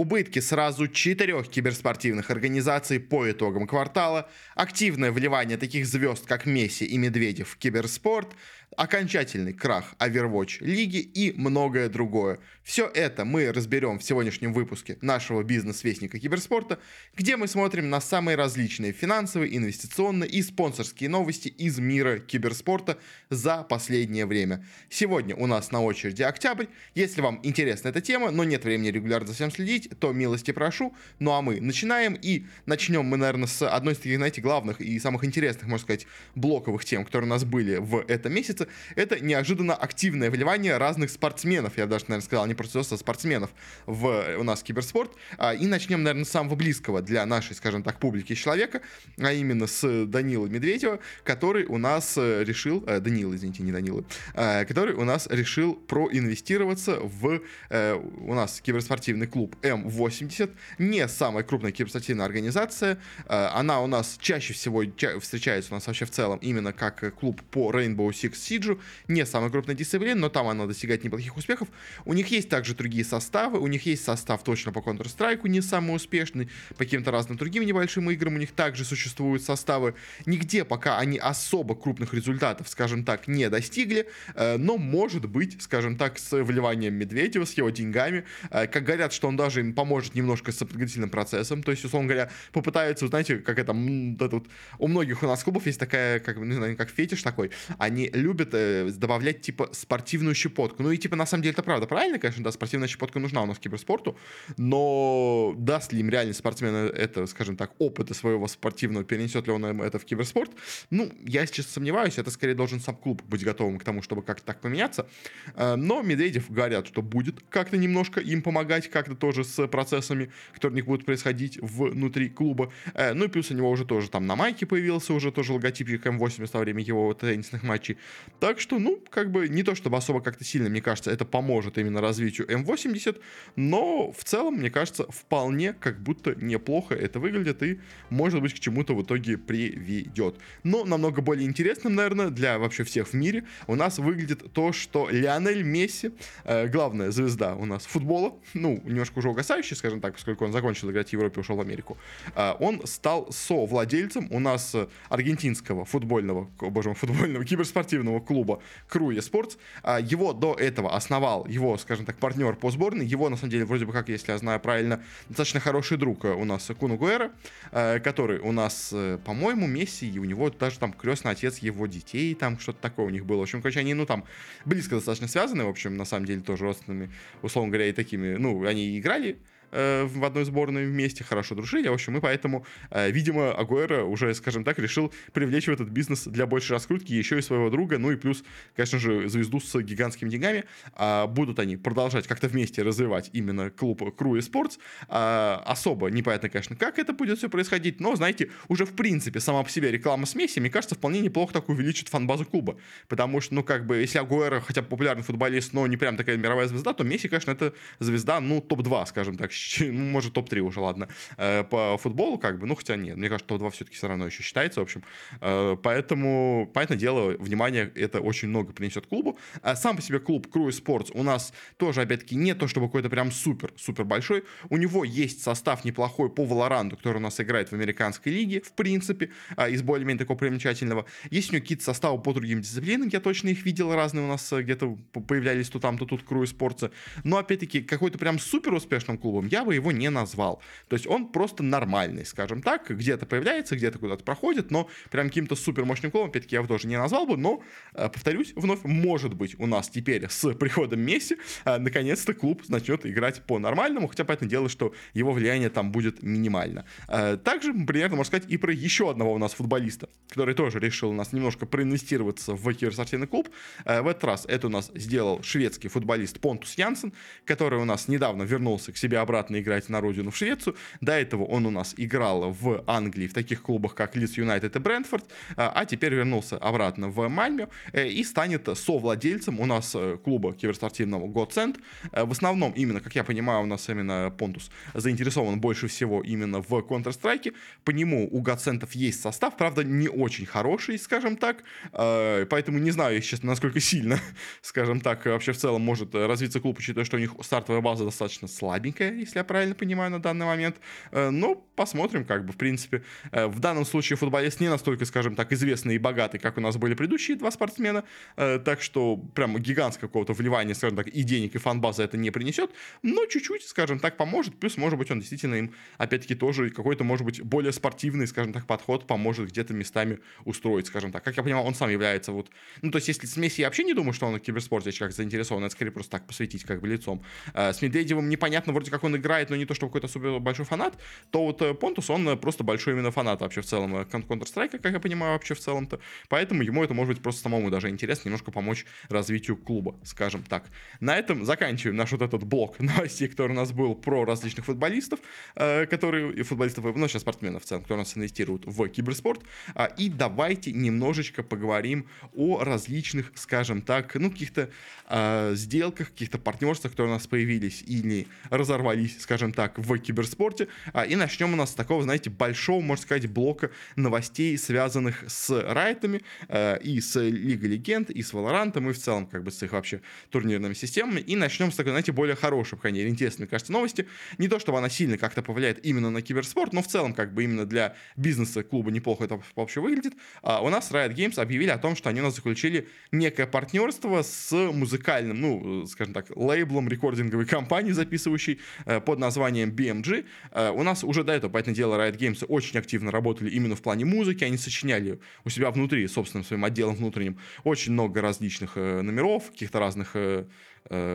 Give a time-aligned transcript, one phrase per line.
[0.00, 6.96] Убытки сразу четырех киберспортивных организаций по итогам квартала, активное вливание таких звезд, как Месси и
[6.96, 8.28] Медведев в киберспорт,
[8.76, 12.38] окончательный крах Overwatch лиги и многое другое.
[12.62, 16.78] Все это мы разберем в сегодняшнем выпуске нашего бизнес-вестника киберспорта,
[17.16, 22.98] где мы смотрим на самые различные финансовые, инвестиционные и спонсорские новости из мира киберспорта
[23.28, 24.64] за последнее время.
[24.88, 26.66] Сегодня у нас на очереди октябрь.
[26.94, 30.94] Если вам интересна эта тема, но нет времени регулярно за всем следить, то милости прошу.
[31.18, 34.98] Ну а мы начинаем и начнем мы, наверное, с одной из таких, знаете, главных и
[35.00, 39.20] самых интересных, можно сказать, блоковых тем, которые у нас были в этом месяце месяце, это
[39.20, 43.50] неожиданно активное вливание разных спортсменов, я даже, наверное, сказал, не просто спортсменов
[43.86, 45.12] в у нас киберспорт.
[45.38, 48.80] А, и начнем, наверное, с самого близкого для нашей, скажем так, публики человека,
[49.18, 54.04] а именно с Данила Медведева, который у нас э, решил, э, Данила, извините, не Данила,
[54.34, 61.72] э, который у нас решил проинвестироваться в у нас киберспортивный клуб М80, не самая крупная
[61.72, 64.82] киберспортивная организация, она у нас чаще всего
[65.20, 69.48] встречается у нас вообще в целом именно как клуб по Rainbow Six Сиджу, не самая
[69.50, 71.68] крупная дисциплина, но там она достигает неплохих успехов.
[72.04, 75.94] У них есть также другие составы, у них есть состав точно по Counter-Strike, не самый
[75.94, 78.34] успешный, по каким-то разным другим небольшим играм.
[78.34, 79.94] У них также существуют составы.
[80.26, 85.96] Нигде пока они особо крупных результатов, скажем так, не достигли, э, но может быть, скажем
[85.96, 90.16] так, с вливанием Медведева, с его деньгами, э, как говорят, что он даже им поможет
[90.16, 94.46] немножко с подготовительным процессом, то есть, условно говоря, попытаются, знаете, как это, это вот,
[94.78, 98.39] у многих у нас клубов есть такая, как, не знаю, как фетиш такой, они любят
[98.40, 100.82] любят э, добавлять, типа, спортивную щепотку.
[100.82, 101.86] Ну и, типа, на самом деле это правда.
[101.86, 104.16] Правильно, конечно, да, спортивная щепотка нужна у нас киберспорту,
[104.56, 109.64] но даст ли им реально спортсмены это, скажем так, опыта своего спортивного, перенесет ли он
[109.82, 110.50] это в киберспорт?
[110.90, 114.44] Ну, я сейчас сомневаюсь, это скорее должен сам клуб быть готовым к тому, чтобы как-то
[114.44, 115.06] так поменяться.
[115.54, 120.72] Э, но Медведев говорят, что будет как-то немножко им помогать, как-то тоже с процессами, которые
[120.72, 122.72] у них будут происходить внутри клуба.
[122.94, 126.06] Э, ну и плюс у него уже тоже там на майке появился уже тоже логотипчик
[126.06, 127.98] М80 во время его теннисных матчей.
[128.40, 131.76] Так что, ну, как бы не то чтобы особо как-то сильно, мне кажется, это поможет
[131.76, 133.20] именно развитию М80,
[133.56, 138.58] но в целом, мне кажется, вполне как будто неплохо это выглядит и, может быть, к
[138.58, 140.36] чему-то в итоге приведет.
[140.62, 145.08] Но намного более интересным, наверное, для вообще всех в мире у нас выглядит то, что
[145.10, 146.12] Лионель Месси,
[146.44, 150.90] э, главная звезда у нас футбола, ну, немножко уже угасающий, скажем так, поскольку он закончил
[150.90, 151.98] играть в Европе, ушел в Америку,
[152.34, 154.74] э, он стал совладельцем у нас
[155.10, 158.60] аргентинского футбольного, боже мой, футбольного киберспортивного клуба
[158.90, 159.58] Crew Esports.
[159.82, 163.06] А, его до этого основал его, скажем так, партнер по сборной.
[163.06, 166.44] Его, на самом деле, вроде бы как, если я знаю правильно, достаточно хороший друг у
[166.44, 167.32] нас Куну Гуэра,
[167.72, 171.86] а, который у нас, э, по-моему, Месси, и у него даже там крестный отец его
[171.86, 173.38] детей, там что-то такое у них было.
[173.38, 174.24] В общем, короче, они, ну, там,
[174.64, 177.10] близко достаточно связаны, в общем, на самом деле, тоже родственными,
[177.42, 179.38] условно говоря, и такими, ну, они играли
[179.70, 184.34] э, в одной сборной вместе, хорошо дружили, в общем, и поэтому, э, видимо, Агуэра уже,
[184.34, 188.10] скажем так, решил привлечь в этот бизнес для большей раскрутки еще и своего друга, ну
[188.10, 188.42] и плюс,
[188.74, 190.64] конечно же, звезду с гигантскими деньгами.
[190.94, 194.78] А будут они продолжать как-то вместе развивать именно клуб Crew Sports.
[195.08, 199.62] А, особо непонятно, конечно, как это будет все происходить, но, знаете, уже в принципе сама
[199.62, 203.62] по себе реклама с мне кажется, вполне неплохо так увеличит фан-базу клуба, потому что, ну,
[203.62, 207.04] как бы, если Агуэра хотя бы популярный футболист, но не прям такая мировая звезда, то
[207.04, 209.52] Месси, конечно, это звезда, ну, топ-2, скажем так,
[209.90, 213.70] может, топ-3 уже, ладно, э, по футболу, как бы, ну, хотя нет, мне кажется, топ-2
[213.70, 215.02] все-таки все равно еще считается, в общем.
[215.40, 219.38] Э, поэтому, понятное дело, внимание это очень много принесет клубу.
[219.62, 223.10] А сам по себе клуб Crew Sports у нас тоже, опять-таки, не то, чтобы какой-то
[223.10, 224.44] прям супер-супер большой.
[224.68, 228.72] У него есть состав неплохой по Валоранду, который у нас играет в американской лиге, в
[228.72, 231.06] принципе, а, из более-менее такого примечательного.
[231.30, 234.52] Есть у него какие-то составы по другим дисциплинам, я точно их видел разные у нас
[234.52, 236.90] э, где-то появлялись то там, то тут Crew Sports.
[237.24, 240.62] Но, опять-таки, какой-то прям супер успешным клубом я бы его не назвал.
[240.88, 245.56] То есть он просто нормальный, скажем так, где-то появляется, где-то куда-то проходит, но прям каким-то
[245.56, 247.62] супер мощным клубом, опять-таки, я его тоже не назвал бы, но,
[247.94, 253.04] э, повторюсь, вновь, может быть, у нас теперь с приходом Месси э, наконец-то клуб начнет
[253.04, 256.84] играть по-нормальному, хотя, понятное дело, что его влияние там будет минимально.
[257.08, 261.10] Э, также, примерно, можно сказать и про еще одного у нас футболиста, который тоже решил
[261.10, 263.48] у нас немножко проинвестироваться в киберспортивный клуб.
[263.84, 267.12] В этот раз это у нас сделал шведский футболист Понтус Янсен,
[267.44, 270.76] который у нас недавно вернулся к себе обратно играть играть на родину в Швецию.
[271.00, 274.78] До этого он у нас играл в Англии в таких клубах, как Лидс Юнайтед и
[274.78, 275.24] Брентфорд,
[275.56, 280.52] а, а теперь вернулся обратно в Мальме э, и станет совладельцем у нас э, клуба
[280.52, 281.78] киберспортивного Godsend.
[282.12, 286.60] Э, в основном, именно, как я понимаю, у нас именно Понтус заинтересован больше всего именно
[286.62, 287.54] в Counter-Strike.
[287.84, 293.20] По нему у Godsend есть состав, правда, не очень хороший, скажем так, поэтому не знаю,
[293.20, 294.18] честно, насколько сильно,
[294.62, 298.48] скажем так, вообще в целом может развиться клуб, учитывая, что у них стартовая база достаточно
[298.48, 300.76] слабенькая, если я правильно понимаю на данный момент.
[301.12, 303.02] Э, но посмотрим, как бы, в принципе.
[303.30, 306.76] Э, в данном случае футболист не настолько, скажем так, известный и богатый, как у нас
[306.76, 308.04] были предыдущие два спортсмена,
[308.36, 312.30] э, так что прям гигантского какого-то вливания, скажем так, и денег, и фан-база это не
[312.30, 312.70] принесет,
[313.02, 317.24] но чуть-чуть, скажем так, поможет, плюс, может быть, он действительно им, опять-таки, тоже какой-то, может
[317.24, 321.24] быть, более спортивный, скажем так, подход поможет где-то местами устроить, скажем так.
[321.24, 322.50] Как я понимаю, он сам является вот...
[322.82, 325.12] Ну, то есть, если с Месси я вообще не думаю, что он в киберспорте как
[325.12, 327.22] заинтересован, это скорее просто так посвятить как бы лицом.
[327.54, 330.98] С Медведевым непонятно вроде как он играет, но не то, что какой-то супер большой фанат,
[331.30, 335.00] то вот э, Понтус, он просто большой именно фанат вообще в целом Counter-Strike, как я
[335.00, 336.00] понимаю, вообще в целом-то.
[336.28, 340.64] Поэтому ему это может быть просто самому даже интересно немножко помочь развитию клуба, скажем так.
[341.00, 345.20] На этом заканчиваем наш вот этот блок новостей, который у нас был про различных футболистов,
[345.54, 349.42] э, которые, и футболистов, ну, сейчас спортсменов в целом, которые у нас инвестируют в киберспорт.
[349.74, 354.70] А, и давайте немножечко поговорим о различных, скажем так, ну, каких-то
[355.08, 360.68] э, сделках, каких-то партнерствах, которые у нас появились или разорвались, скажем так, в киберспорте.
[360.92, 365.50] А, и начнем у нас с такого, знаете, большого, можно сказать, блока новостей, связанных с
[365.50, 369.62] райтами э, и с Лигой Легенд, и с Валорантом, и в целом, как бы, с
[369.62, 370.00] их вообще
[370.30, 371.20] турнирными системами.
[371.20, 374.06] И начнем с такой, знаете, более хорошей, по крайней мере, интересной, мне кажется, новости.
[374.38, 377.44] Не то, чтобы она сильно как-то повлияет именно на киберспорт, но в целом, как бы,
[377.44, 380.14] именно для бизнеса клуба неплохо это вообще выглядит.
[380.42, 384.22] А у нас Riot Games объявили о том, что они у нас заключили некое партнерство
[384.22, 390.24] с музыкальным, ну, скажем так, лейблом рекординговой компании, записывающей э, под названием BMG.
[390.52, 393.82] Э, у нас уже до этого, поэтому дело, Riot Games очень активно работали именно в
[393.82, 399.02] плане музыки, они сочиняли у себя внутри, собственным своим отделом внутренним, очень много различных э,
[399.02, 400.44] номеров, каких-то разных Э,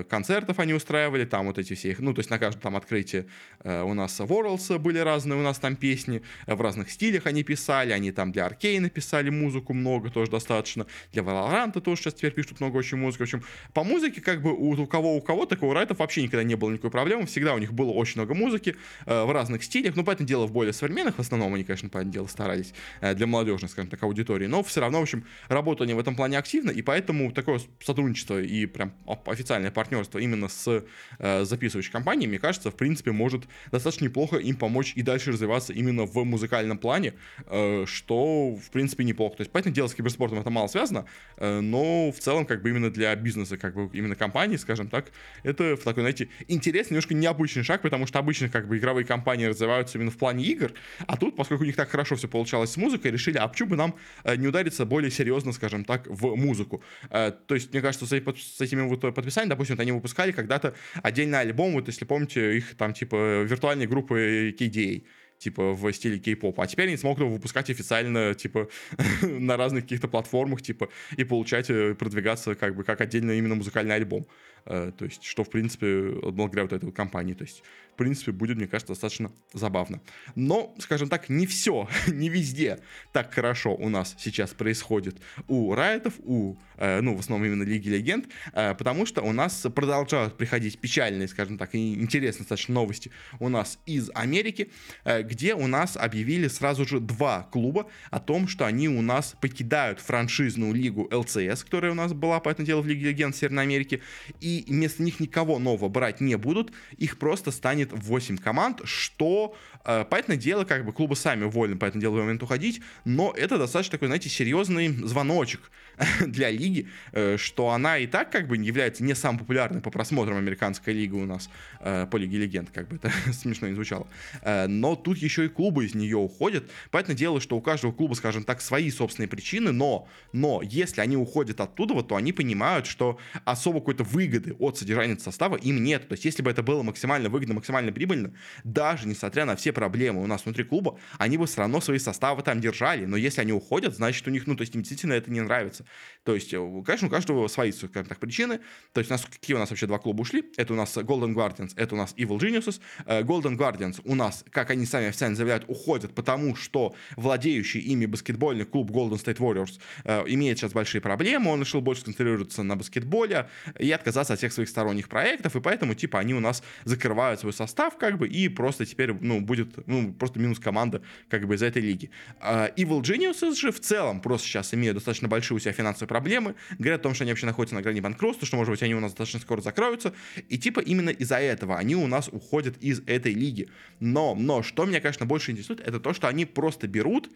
[0.09, 3.25] концертов они устраивали, там вот эти все их, ну, то есть на каждом там открытии
[3.59, 7.91] э, у нас Worlds были разные, у нас там песни, в разных стилях они писали,
[7.91, 12.61] они там для Аркейна писали музыку много, тоже достаточно, для Valorant тоже сейчас теперь пишут
[12.61, 13.43] много очень музыки, в общем,
[13.73, 16.71] по музыке как бы у, у кого у кого такого райтов вообще никогда не было
[16.71, 20.25] никакой проблемы, всегда у них было очень много музыки э, в разных стилях, ну, поэтому
[20.25, 24.01] дело в более современных, в основном они, конечно, по дело старались для молодежной, скажем так,
[24.03, 27.59] аудитории, но все равно, в общем, работали они в этом плане активно, и поэтому такое
[27.83, 28.93] сотрудничество и прям
[29.25, 30.83] официально официальное партнерство именно с
[31.19, 35.73] э, записывающей компанией, мне кажется, в принципе, может достаточно неплохо им помочь и дальше развиваться
[35.73, 37.13] именно в музыкальном плане,
[37.47, 39.37] э, что, в принципе, неплохо.
[39.37, 41.05] То есть, понятное дело, с киберспортом это мало связано,
[41.37, 45.11] э, но в целом, как бы, именно для бизнеса, как бы, именно компании, скажем так,
[45.43, 49.45] это в такой, знаете, интересный, немножко необычный шаг, потому что обычно, как бы, игровые компании
[49.45, 50.71] развиваются именно в плане игр,
[51.07, 53.75] а тут, поскольку у них так хорошо все получалось с музыкой, решили, а почему бы
[53.75, 56.83] нам э, не удариться более серьезно, скажем так, в музыку.
[57.09, 60.73] Э, то есть, мне кажется, с, с этими вот подписаниями Британии, допустим, они выпускали когда-то
[61.03, 65.03] отдельный альбом, вот если помните, их там типа виртуальные группы KDA
[65.37, 66.63] типа в стиле кей-попа.
[66.63, 68.69] А теперь они смогут его выпускать официально, типа,
[69.21, 70.87] на разных каких-то платформах, типа,
[71.17, 74.25] и получать, э, продвигаться как бы как отдельно именно музыкальный альбом.
[74.65, 77.35] Uh, то есть, что, в принципе, благодаря вот этой компании.
[77.35, 77.63] То есть,
[77.95, 80.01] в принципе, будет, мне кажется, достаточно забавно.
[80.35, 82.79] Но, скажем так, не все, не везде
[83.13, 85.15] так хорошо у нас сейчас происходит
[85.47, 89.65] у Райтов, у, э, ну, в основном именно Лиги Легенд, э, потому что у нас
[89.73, 94.71] продолжают приходить печальные, скажем так, и интересные достаточно новости у нас из Америки,
[95.05, 99.37] э, где у нас объявили сразу же два клуба о том, что они у нас
[99.39, 103.63] покидают франшизную лигу ЛЦС, которая у нас была, по этому делу, в Лиге Легенд Северной
[103.63, 104.01] Америки,
[104.41, 109.55] и вместо них никого нового брать не будут, их просто станет станет 8 команд, что,
[109.85, 113.57] понятное дело, как бы клубы сами уволены по этому делу в момент уходить, но это
[113.57, 115.71] достаточно такой, знаете, серьезный звоночек
[116.25, 120.37] для лиги, э, что она и так как бы является не самой популярной по просмотрам
[120.37, 121.49] американской лиги у нас
[121.79, 124.07] э, по Лиге Легенд, как бы это смешно не звучало.
[124.41, 126.69] Э, но тут еще и клубы из нее уходят.
[126.91, 131.17] Понятное дело, что у каждого клуба, скажем так, свои собственные причины, но, но если они
[131.17, 136.07] уходят оттуда, то они понимают, что особо какой-то выгоды от содержания состава им нет.
[136.07, 140.23] То есть если бы это было максимально выгодно, максимально прибыльно, даже несмотря на все проблемы
[140.23, 143.05] у нас внутри клуба, они бы все равно свои составы там держали.
[143.05, 145.85] Но если они уходят, значит у них, ну, то есть им действительно это не нравится.
[146.23, 148.59] То есть, э, конечно, у каждого свои, скажем так, причины.
[148.93, 150.43] То есть, у нас, какие у нас вообще два клуба ушли?
[150.57, 152.81] Это у нас Golden Guardians, это у нас Evil Geniuses.
[153.05, 158.05] Э, Golden Guardians у нас, как они сами официально заявляют, уходят, потому что владеющий ими
[158.05, 162.75] баскетбольный клуб Golden State Warriors э, имеет сейчас большие проблемы, он решил больше сконцентрироваться на
[162.75, 167.39] баскетболе и отказаться от всех своих сторонних проектов, и поэтому, типа, они у нас закрывают
[167.39, 171.55] свой состав, как бы, и просто теперь, ну, будет, ну, просто минус команда, как бы,
[171.55, 172.09] из этой лиги.
[172.41, 177.01] Evil Geniuses же в целом просто сейчас имеют достаточно большие у себя финансовые проблемы, говорят
[177.01, 179.11] о том, что они вообще находятся на грани банкротства, что, может быть, они у нас
[179.11, 180.13] достаточно скоро закроются,
[180.49, 183.69] и типа именно из-за этого они у нас уходят из этой лиги.
[183.99, 187.29] Но, но, что меня, конечно, больше интересует, это то, что они просто берут,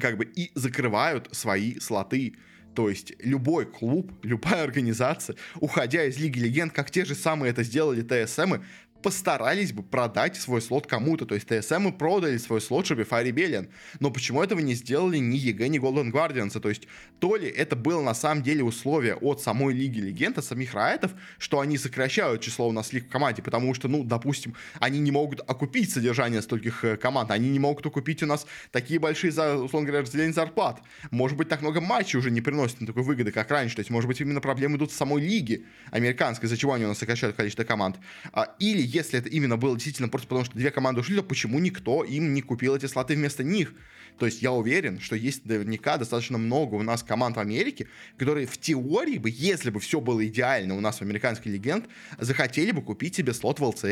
[0.00, 2.36] как бы, и закрывают свои слоты.
[2.74, 7.62] То есть любой клуб, любая организация, уходя из Лиги Легенд, как те же самые это
[7.62, 8.64] сделали ТСМы,
[9.02, 11.26] постарались бы продать свой слот кому-то.
[11.26, 13.68] То есть TSM продали свой слот Shopify Rebellion.
[14.00, 16.58] Но почему этого не сделали ни EG, ни Golden Guardians?
[16.58, 16.88] То есть
[17.18, 21.12] то ли это было на самом деле условие от самой Лиги Легенд, от самих Райтов,
[21.38, 25.10] что они сокращают число у нас лиг в команде, потому что, ну, допустим, они не
[25.10, 29.86] могут окупить содержание стольких э, команд, они не могут окупить у нас такие большие, условно
[29.86, 30.82] говоря, разделения зарплат.
[31.10, 33.76] Может быть, так много матчей уже не приносит такой выгоды, как раньше.
[33.76, 36.88] То есть, может быть, именно проблемы идут в самой лиге американской, из-за чего они у
[36.88, 37.96] нас сокращают количество команд.
[38.32, 41.58] А, или если это именно было действительно просто потому, что две команды ушли, то почему
[41.58, 43.74] никто им не купил эти слоты вместо них?
[44.18, 47.86] То есть я уверен, что есть наверняка достаточно много у нас команд в Америке,
[48.16, 51.86] которые в теории бы, если бы все было идеально у нас в американской легенд,
[52.18, 53.82] захотели бы купить себе слот в ЛЦС.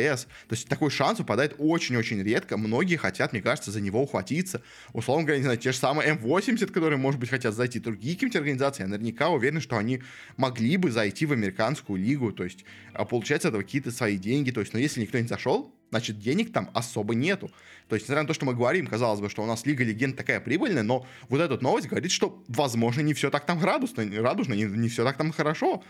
[0.48, 2.56] То есть такой шанс выпадает очень-очень редко.
[2.56, 4.62] Многие хотят, мне кажется, за него ухватиться.
[4.94, 7.78] Условно говоря, не знаю, те же самые М80, которые, может быть, хотят зайти.
[7.78, 10.02] Другие какие-нибудь организации, я наверняка уверен, что они
[10.38, 14.50] могли бы зайти в американскую лигу, то есть а получать с этого какие-то свои деньги.
[14.52, 17.50] То есть, но если никто не зашел, значит, денег там особо нету.
[17.88, 20.16] То есть, несмотря на то, что мы говорим, казалось бы, что у нас Лига Легенд
[20.16, 24.54] такая прибыльная, но вот эта новость говорит, что, возможно, не все так там радостно, радужно,
[24.54, 25.82] не, не все так там хорошо.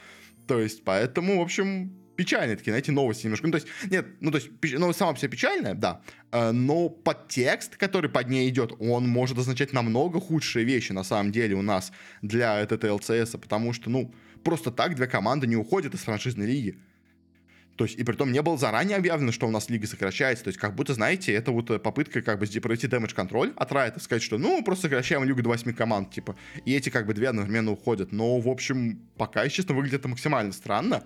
[0.46, 3.46] То есть, поэтому, в общем, печальные такие, знаете, новости немножко.
[3.46, 7.76] Ну, то есть, нет, ну, то есть, ну, сама по печальная, да, э, но подтекст,
[7.76, 11.92] который под ней идет, он может означать намного худшие вещи, на самом деле, у нас
[12.22, 16.78] для этой ЛЦС, потому что, ну, просто так две команды не уходят из франшизной лиги.
[17.76, 20.44] То есть, и при том не было заранее объявлено, что у нас лига сокращается.
[20.44, 23.72] То есть, как будто, знаете, это вот э, попытка как бы пройти дэмэдж контроль от
[23.72, 26.36] Riot и сказать, что ну, просто сокращаем лигу до 8 команд, типа.
[26.64, 28.12] И эти как бы две одновременно уходят.
[28.12, 31.04] Но, в общем, пока, честно, выглядит это максимально странно.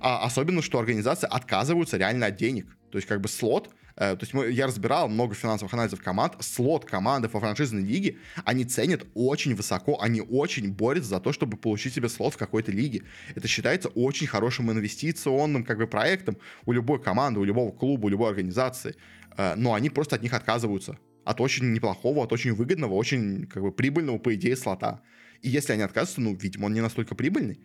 [0.00, 2.66] А особенно, что организации отказываются реально от денег.
[2.90, 6.84] То есть, как бы слот то есть мы, я разбирал много финансовых анализов команд, слот
[6.84, 11.94] команды во франшизной лиге, они ценят очень высоко, они очень борются за то, чтобы получить
[11.94, 13.02] себе слот в какой-то лиге.
[13.34, 18.08] Это считается очень хорошим инвестиционным как бы проектом у любой команды, у любого клуба, у
[18.08, 18.94] любой организации.
[19.36, 20.98] Э, но они просто от них отказываются.
[21.24, 25.02] От очень неплохого, от очень выгодного, очень как бы прибыльного, по идее, слота.
[25.42, 27.60] И если они отказываются, ну, видимо, он не настолько прибыльный.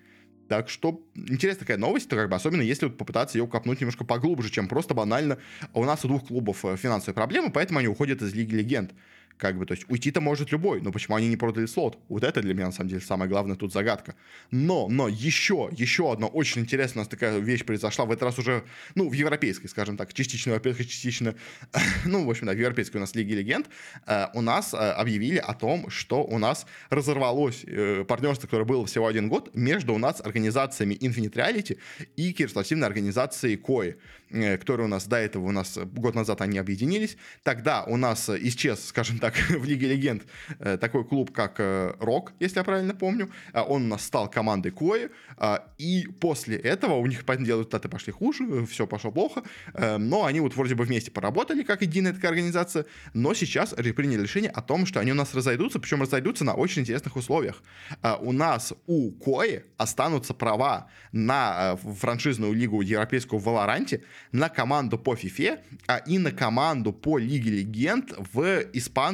[0.48, 4.50] Так что интересная такая новость, как бы, особенно если вот попытаться ее копнуть немножко поглубже,
[4.50, 5.38] чем просто банально
[5.74, 8.92] у нас у двух клубов э, финансовые проблемы, поэтому они уходят из Лиги Легенд.
[9.38, 12.00] Как бы, то есть уйти-то может любой, но почему они не продали слот?
[12.08, 14.16] Вот это для меня, на самом деле, самая главная тут загадка.
[14.50, 18.40] Но, но еще, еще одна очень интересная у нас такая вещь произошла, в этот раз
[18.40, 18.64] уже,
[18.96, 21.36] ну, в европейской, скажем так, частично, во-первых, частично,
[22.06, 23.68] ну, в общем, да, в европейской у нас Лиги Легенд,
[24.08, 28.86] э, у нас э, объявили о том, что у нас разорвалось э, партнерство, которое было
[28.86, 31.78] всего один год, между у нас организациями Infinite Reality
[32.16, 33.96] и киберспортивной организацией COI.
[34.32, 37.16] Э, которые у нас до этого, у нас год назад они объединились.
[37.44, 40.24] Тогда у нас исчез, скажем так, в Лиге Легенд
[40.60, 41.60] такой клуб, как
[42.00, 43.30] Рок, если я правильно помню.
[43.54, 45.10] А он у нас стал командой Кои.
[45.38, 49.44] А, и после этого у них, понятное дело, результаты пошли хуже, все пошло плохо.
[49.74, 52.86] Но они вот вроде бы вместе поработали, как единая такая организация.
[53.14, 56.82] Но сейчас приняли решение о том, что они у нас разойдутся, причем разойдутся на очень
[56.82, 57.64] интересных условиях.
[58.02, 64.98] А, у нас у Кои останутся права на франшизную лигу европейскую в Валоранте, на команду
[64.98, 65.60] по FIFA,
[66.08, 68.66] и на команду по Лиге Легенд в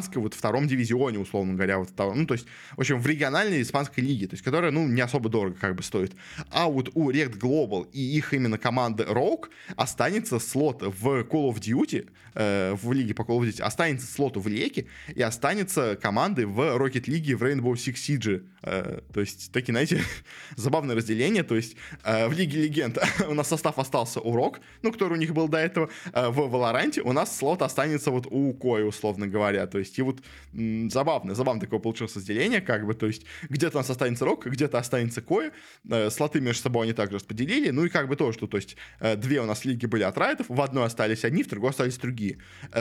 [0.01, 3.61] испанской вот втором дивизионе, условно говоря, вот втором, ну, то есть, в общем, в региональной
[3.61, 6.15] испанской лиге, то есть, которая, ну, не особо дорого как бы стоит.
[6.51, 11.59] А вот у Rect Global и их именно команды Rogue останется слот в Call of
[11.59, 16.45] Duty, э, в лиге по Call of Duty, останется слот в Леке и останется команды
[16.47, 18.43] в Rocket League в Rainbow Six Siege.
[18.63, 20.01] Э, то есть, такие, знаете,
[20.55, 22.97] забавное разделение, то есть, э, в Лиге Легенд
[23.27, 27.01] у нас состав остался урок, ну, который у них был до этого, э, в Валоранте
[27.01, 29.67] у нас слот останется вот у Кои, условно говоря.
[29.67, 30.21] То есть, и вот
[30.53, 34.45] м, забавно, забавно такое получилось разделение, как бы, то есть, где-то у нас останется Рок,
[34.45, 35.51] где-то останется Кои,
[35.89, 38.77] э, слоты между собой они также распределили, ну и как бы тоже, что, то есть,
[38.99, 41.97] э, две у нас лиги были от Райтов, в одной остались одни, в другой остались
[41.97, 42.20] другие.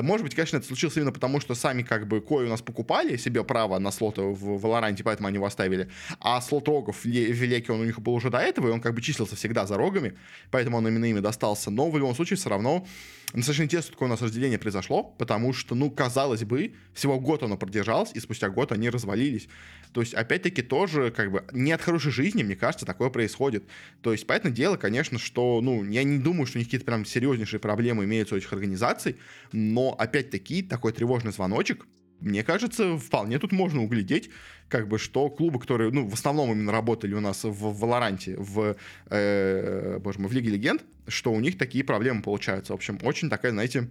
[0.02, 3.16] Может быть, конечно, это случилось именно потому, что сами как бы Кои у нас покупали
[3.16, 5.88] себе право на слоты в Валоранте, поэтому они его оставили,
[6.20, 8.94] а слот Рогов в Леке он у них был уже до этого, и он как
[8.94, 10.14] бы числился всегда за Рогами,
[10.50, 12.86] поэтому он именно ими достался, но в любом случае все равно
[13.34, 17.56] достаточно интересно, такое у нас разделение произошло, потому что, ну, казалось бы, всего год оно
[17.56, 19.48] продержалось, и спустя год они развалились.
[19.92, 23.64] То есть, опять-таки, тоже, как бы, не от хорошей жизни, мне кажется, такое происходит.
[24.02, 27.04] То есть, понятное дело, конечно, что, ну, я не думаю, что у них какие-то прям
[27.04, 29.16] серьезнейшие проблемы имеются у этих организаций,
[29.52, 31.86] но, опять-таки, такой тревожный звоночек,
[32.20, 34.30] мне кажется, вполне тут можно углядеть,
[34.68, 38.76] как бы, что клубы, которые, ну, в основном именно работали у нас в Валоранте, в,
[39.08, 42.72] э, боже мой, в Лиге Легенд, что у них такие проблемы получаются.
[42.72, 43.90] В общем, очень такая, знаете,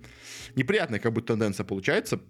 [0.56, 2.22] неприятная как бы тенденция получается.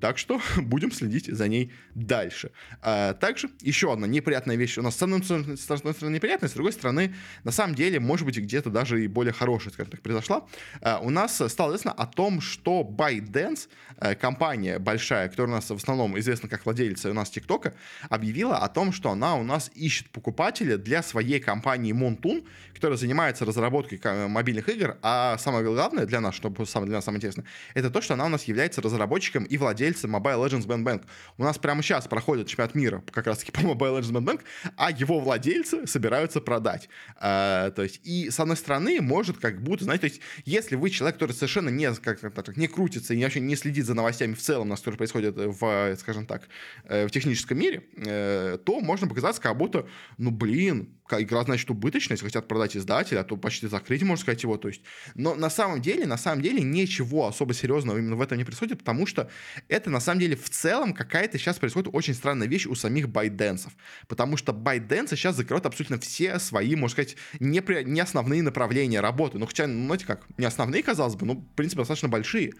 [0.00, 2.50] Так что будем следить за ней дальше.
[2.82, 4.78] А, также еще одна неприятная вещь.
[4.78, 8.70] У нас с одной стороны неприятная, с другой стороны, на самом деле, может быть, где-то
[8.70, 10.46] даже и более хорошая, скажем так, произошла.
[10.80, 15.70] А, у нас стало известно о том, что ByteDance, а, компания большая, которая у нас
[15.70, 17.74] в основном известна как владелица у нас ТикТока,
[18.08, 23.44] объявила о том, что она у нас ищет покупателя для своей компании Montun, которая занимается
[23.44, 27.90] разработкой мобильных игр, а самое главное для нас, чтобы самое для нас самое интересное, это
[27.90, 31.04] то, что она у нас является разработчиком и владельцем Mobile Legends Band Bank.
[31.38, 34.40] У нас прямо сейчас проходит чемпионат мира как раз-таки по Mobile Legends Band Bank,
[34.76, 36.88] а его владельцы собираются продать.
[37.16, 40.90] А, то есть, и с одной стороны, может как будто, знаете, то есть, если вы
[40.90, 44.40] человек, который совершенно не, как, так, не крутится и вообще не следит за новостями в
[44.40, 46.48] целом, на что происходит в, скажем так,
[46.84, 49.86] э, в техническом мире, э, то можно показаться, как будто,
[50.18, 54.42] ну, блин, игра, значит, убыточная, если хотят продать издателя, а то почти закрыть, можно сказать,
[54.42, 54.82] его, то есть.
[55.14, 58.78] Но на самом деле, на самом деле, ничего особо серьезного именно в этом не происходит,
[58.78, 59.30] потому что
[59.68, 63.72] это, на самом деле, в целом какая-то сейчас происходит очень странная вещь у самих байденсов,
[64.08, 69.00] потому что байденсы сейчас закрывают абсолютно все свои, можно сказать, не, при, не основные направления
[69.00, 72.54] работы, ну, хотя, ну, знаете как, не основные, казалось бы, ну, в принципе, достаточно большие,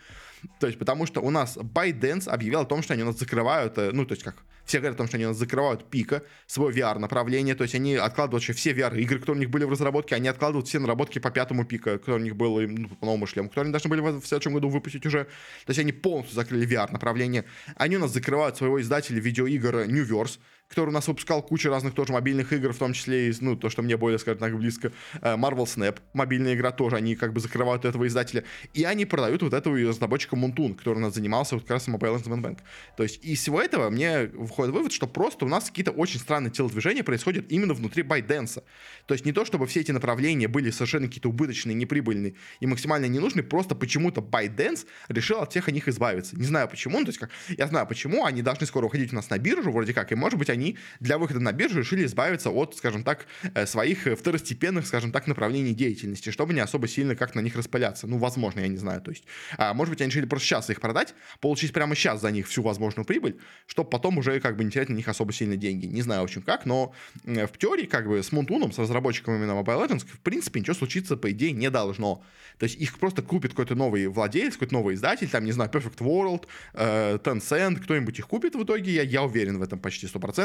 [0.61, 3.79] то есть, потому что у нас ByteDance объявил о том, что они у нас закрывают,
[3.79, 6.23] э, ну, то есть, как все говорят о том, что они у нас закрывают пика,
[6.47, 10.15] свое VR-направление, то есть они откладывают вообще все VR-игры, которые у них были в разработке,
[10.15, 13.49] они откладывают все наработки по пятому пика, которые у них было, ну, по новому шлему,
[13.49, 15.25] которые они должны были в следующем году выпустить уже.
[15.25, 17.45] То есть они полностью закрыли VR-направление.
[17.77, 22.13] Они у нас закрывают своего издателя видеоигр Newverse, который у нас выпускал кучу разных тоже
[22.13, 25.35] мобильных игр, в том числе и, ну, то, что мне более, скажем так, близко, э,
[25.37, 29.53] Marvel Snap, мобильная игра тоже, они как бы закрывают этого издателя, и они продают вот
[29.53, 32.59] этого разработчика Мунтун, который у нас занимался вот как раз Mobile Investment Bank.
[32.97, 36.51] То есть из всего этого мне входит вывод, что просто у нас какие-то очень странные
[36.51, 38.63] телодвижения происходят именно внутри ByteDance.
[39.07, 43.07] То есть не то, чтобы все эти направления были совершенно какие-то убыточные, неприбыльные и максимально
[43.07, 46.37] ненужные, просто почему-то ByteDance решил от всех о них избавиться.
[46.37, 49.17] Не знаю почему, ну, то есть как, я знаю почему, они должны скоро уходить у
[49.17, 52.51] нас на биржу, вроде как, и может быть они для выхода на биржу решили избавиться
[52.51, 57.35] от, скажем так, э, своих второстепенных, скажем так, направлений деятельности, чтобы не особо сильно как
[57.35, 58.07] на них распыляться.
[58.07, 59.25] Ну, возможно, я не знаю, то есть,
[59.59, 62.63] а, может быть, они решили просто сейчас их продать, получить прямо сейчас за них всю
[62.63, 65.87] возможную прибыль, чтобы потом уже как бы не терять на них особо сильно деньги.
[65.87, 69.53] Не знаю, в общем, как, но в теории, как бы, с Мунтуном, с разработчиком именно
[69.53, 72.23] Mobile Legends, в принципе, ничего случиться, по идее, не должно.
[72.59, 75.99] То есть их просто купит какой-то новый владелец, какой-то новый издатель, там, не знаю, Perfect
[75.99, 80.44] World, э, Tencent, кто-нибудь их купит в итоге, я, я уверен в этом почти 100%.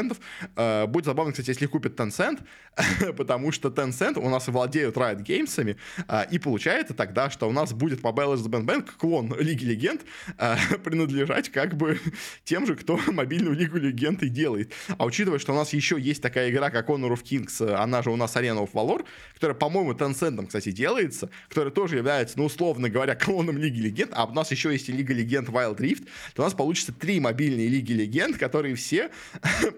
[0.56, 2.40] Э, будет забавно, кстати, если купит Tencent,
[3.16, 5.76] потому что Tencent у нас владеют Riot Games,
[6.08, 10.02] э, и получается тогда, что у нас будет Mobile Legends Band Bank, клон Лиги Легенд,
[10.38, 11.98] э, принадлежать как бы
[12.44, 14.72] тем же, кто мобильную Лигу Легенд и делает.
[14.98, 18.10] А учитывая, что у нас еще есть такая игра, как Honor of Kings, она же
[18.10, 22.88] у нас Arena of Valor, которая, по-моему, Tencent, кстати, делается, которая тоже является, ну, условно
[22.88, 26.42] говоря, клоном Лиги Легенд, а у нас еще есть и Лига Легенд Wild Rift, то
[26.42, 29.10] у нас получится три мобильные Лиги Легенд, которые все,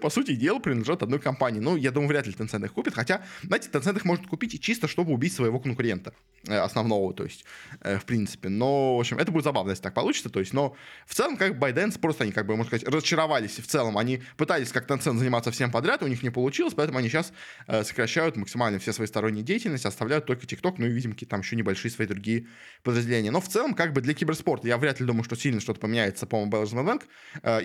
[0.01, 1.59] по сути дела, принадлежат одной компании.
[1.59, 4.87] Ну, я думаю, вряд ли Tencent их купит, хотя, знаете, Tencent их может купить чисто,
[4.87, 6.13] чтобы убить своего конкурента
[6.47, 7.45] э, основного, то есть,
[7.81, 8.49] э, в принципе.
[8.49, 11.59] Но, в общем, это будет забавно, если так получится, то есть, но в целом, как
[11.59, 13.97] Байденс, просто они, как бы, можно сказать, разочаровались в целом.
[13.97, 17.33] Они пытались как Tencent заниматься всем подряд, у них не получилось, поэтому они сейчас
[17.67, 21.41] э, сокращают максимально все свои сторонние деятельности, оставляют только TikTok, ну и, видимо, какие там
[21.41, 22.47] еще небольшие свои другие
[22.83, 23.31] подразделения.
[23.31, 26.25] Но в целом, как бы для киберспорта, я вряд ли думаю, что сильно что-то поменяется
[26.25, 27.03] по Mobile Bank.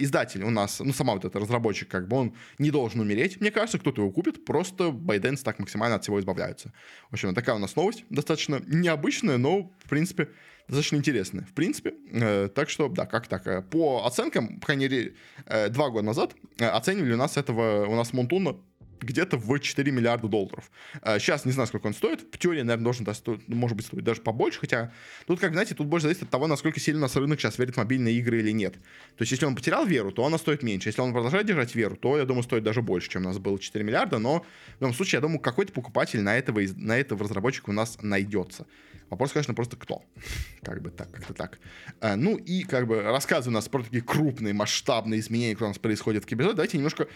[0.00, 3.50] Издатель у нас, ну, сама вот эта разработчик, как бы, он не должен умереть, мне
[3.50, 6.72] кажется, кто-то его купит, просто Байденс так максимально от всего избавляются.
[7.10, 10.28] В общем, такая у нас новость, достаточно необычная, но, в принципе,
[10.68, 11.44] достаточно интересная.
[11.44, 13.46] В принципе, э, так что, да, как так.
[13.46, 15.14] Э, по оценкам, по крайней мере,
[15.46, 18.56] э, два года назад э, оценивали у нас этого, у нас Монтуна
[19.04, 20.70] где-то в 4 миллиарда долларов.
[21.04, 22.20] Сейчас не знаю, сколько он стоит.
[22.32, 24.92] В теории, наверное, должен стоить, может быть, стоить даже побольше, хотя
[25.26, 27.74] тут, как знаете, тут больше зависит от того, насколько сильно у нас рынок сейчас верит
[27.74, 28.74] в мобильные игры или нет.
[28.74, 30.88] То есть, если он потерял веру, то она стоит меньше.
[30.88, 33.58] Если он продолжает держать веру, то, я думаю, стоит даже больше, чем у нас было
[33.58, 34.44] 4 миллиарда, но
[34.78, 38.66] в любом случае, я думаю, какой-то покупатель на этого, на этого разработчика у нас найдется.
[39.10, 40.02] Вопрос, конечно, просто кто.
[40.62, 41.58] Как бы так, как-то так.
[42.00, 45.70] А, ну и как бы рассказывая у нас про такие крупные, масштабные изменения, которые у
[45.70, 47.08] нас происходят в киберзоне, давайте немножко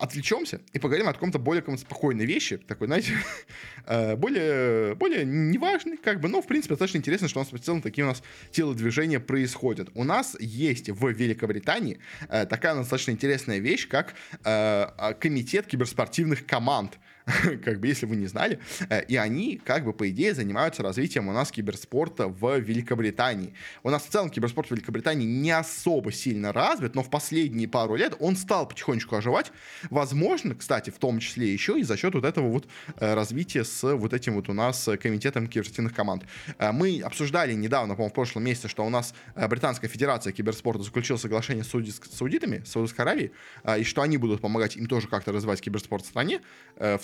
[0.00, 3.12] отвлечемся и поговорим о каком-то более спокойной вещи, такой, знаете,
[3.86, 7.58] э, более, более неважный, как бы, но, в принципе, достаточно интересно, что у нас в
[7.58, 9.90] целом такие у нас телодвижения происходят.
[9.94, 14.86] У нас есть в Великобритании э, такая достаточно интересная вещь, как э,
[15.20, 16.98] комитет киберспортивных команд,
[17.64, 18.58] как бы, если вы не знали.
[18.88, 23.54] Э, и они, как бы, по идее, занимаются развитием у нас киберспорта в Великобритании.
[23.82, 27.96] У нас в целом киберспорт в Великобритании не особо сильно развит, но в последние пару
[27.96, 29.52] лет он стал потихонечку оживать.
[29.90, 33.94] Возможно, кстати, в том числе еще и за счет вот этого вот э, развития с
[33.94, 36.24] вот этим вот у нас комитетом киберспортивных команд.
[36.58, 41.16] Э, мы обсуждали недавно, по-моему, в прошлом месяце, что у нас Британская Федерация киберспорта заключила
[41.16, 43.32] соглашение с саудитами, с Саудовской Аравией,
[43.78, 46.40] и что они будут помогать им тоже как-то развивать киберспорт в стране.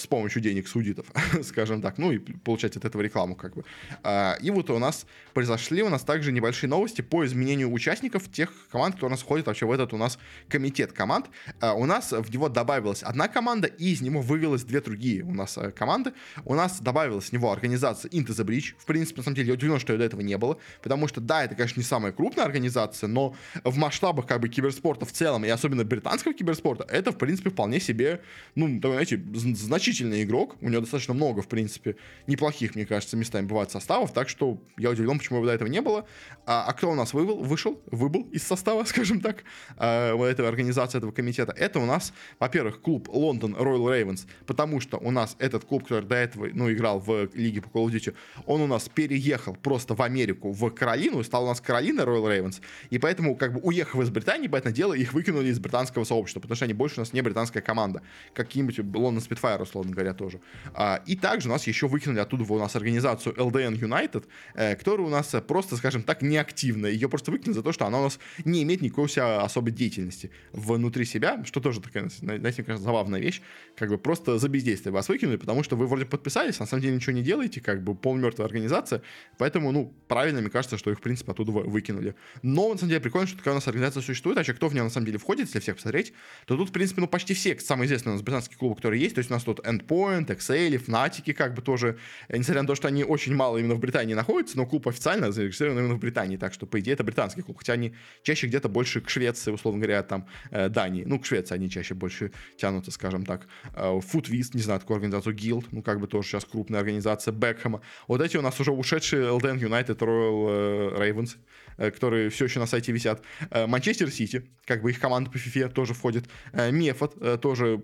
[0.06, 1.06] Вспомнил помощью денег судитов,
[1.44, 3.64] скажем так, ну и получать от этого рекламу как бы.
[4.02, 8.50] А, и вот у нас произошли у нас также небольшие новости по изменению участников тех
[8.72, 11.26] команд, которые у нас входят вообще в этот у нас комитет команд.
[11.60, 15.32] А, у нас в него добавилась одна команда, и из него вывелось две другие у
[15.32, 16.12] нас э, команды.
[16.44, 18.74] У нас добавилась в него организация Into the Bridge.
[18.78, 21.44] В принципе, на самом деле, я удивлен, что до этого не было, потому что, да,
[21.44, 25.48] это, конечно, не самая крупная организация, но в масштабах как бы киберспорта в целом, и
[25.48, 28.22] особенно британского киберспорта, это, в принципе, вполне себе,
[28.54, 33.46] ну, знаете, значительно сильный игрок, у него достаточно много, в принципе, неплохих, мне кажется, местами
[33.46, 36.06] бывает составов, так что я удивлен, почему до этого не было.
[36.44, 39.44] А, а кто у нас вывел, вышел, выбыл из состава, скажем так,
[39.76, 41.52] а, этой организации, этого комитета?
[41.56, 46.04] Это у нас, во-первых, клуб Лондон Royal Ravens, потому что у нас этот клуб, который
[46.04, 48.14] до этого, ну, играл в лиге по Call of Duty,
[48.46, 52.60] он у нас переехал просто в Америку, в Каролину, стал у нас Каролина Royal Ravens,
[52.90, 56.56] и поэтому, как бы, уехав из Британии, поэтому дело, их выкинули из британского сообщества, потому
[56.56, 58.02] что они больше у нас не британская команда,
[58.34, 60.40] какие-нибудь Лондон Спитфайр, условно говоря, тоже.
[60.74, 65.06] А, и также у нас еще выкинули оттуда у нас организацию LDN United, э, которая
[65.06, 66.90] у нас э, просто, скажем так, неактивная.
[66.90, 70.30] Ее просто выкинули за то, что она у нас не имеет никакой себя особой деятельности
[70.52, 73.42] внутри себя, что тоже такая, знаете, мне кажется, забавная вещь.
[73.76, 76.82] Как бы просто за бездействие вас выкинули, потому что вы вроде подписались, а на самом
[76.82, 79.02] деле ничего не делаете, как бы полумертвая организация.
[79.38, 82.14] Поэтому, ну, правильно, мне кажется, что их, в принципе, оттуда выкинули.
[82.42, 84.74] Но, на самом деле, прикольно, что такая у нас организация существует, а еще кто в
[84.74, 86.12] нее, на самом деле, входит, если всех посмотреть,
[86.46, 89.14] то тут, в принципе, ну, почти все самые известные у нас британские клубы, которые есть.
[89.14, 92.74] То есть у нас тут Endpoint, Excel, Fnatic как бы тоже, э, несмотря на то,
[92.74, 96.36] что они очень мало именно в Британии находятся, но клуб официально зарегистрирован именно в Британии,
[96.36, 99.80] так что, по идее, это британский клуб, хотя они чаще где-то больше к Швеции, условно
[99.80, 103.46] говоря, там, э, Дании, ну, к Швеции они чаще больше тянутся, скажем так.
[103.74, 107.80] Foodwist, э, не знаю, такую организацию, Guild, ну, как бы тоже сейчас крупная организация, Бекхэма.
[108.08, 111.36] Вот эти у нас уже ушедшие LDN United, Royal Ravens,
[111.76, 113.22] которые все еще на сайте висят.
[113.50, 116.24] Манчестер Сити, как бы их команда по FIFA тоже входит.
[116.52, 117.80] Мефот тоже,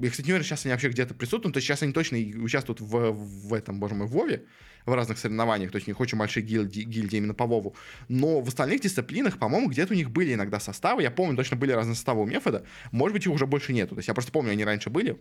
[0.00, 2.80] я, кстати, не уверен, сейчас они вообще где-то присутствуют, то есть сейчас они точно участвуют
[2.80, 4.44] в, в этом, боже мой, Вове,
[4.86, 7.74] в разных соревнованиях, то есть у них очень большие гильдии, гильдии именно по Вову.
[8.08, 11.02] Но в остальных дисциплинах, по-моему, где-то у них были иногда составы.
[11.02, 12.64] Я помню, точно были разные составы у Мефода.
[12.92, 13.94] Может быть, их уже больше нету.
[13.94, 15.18] То есть я просто помню, они раньше были.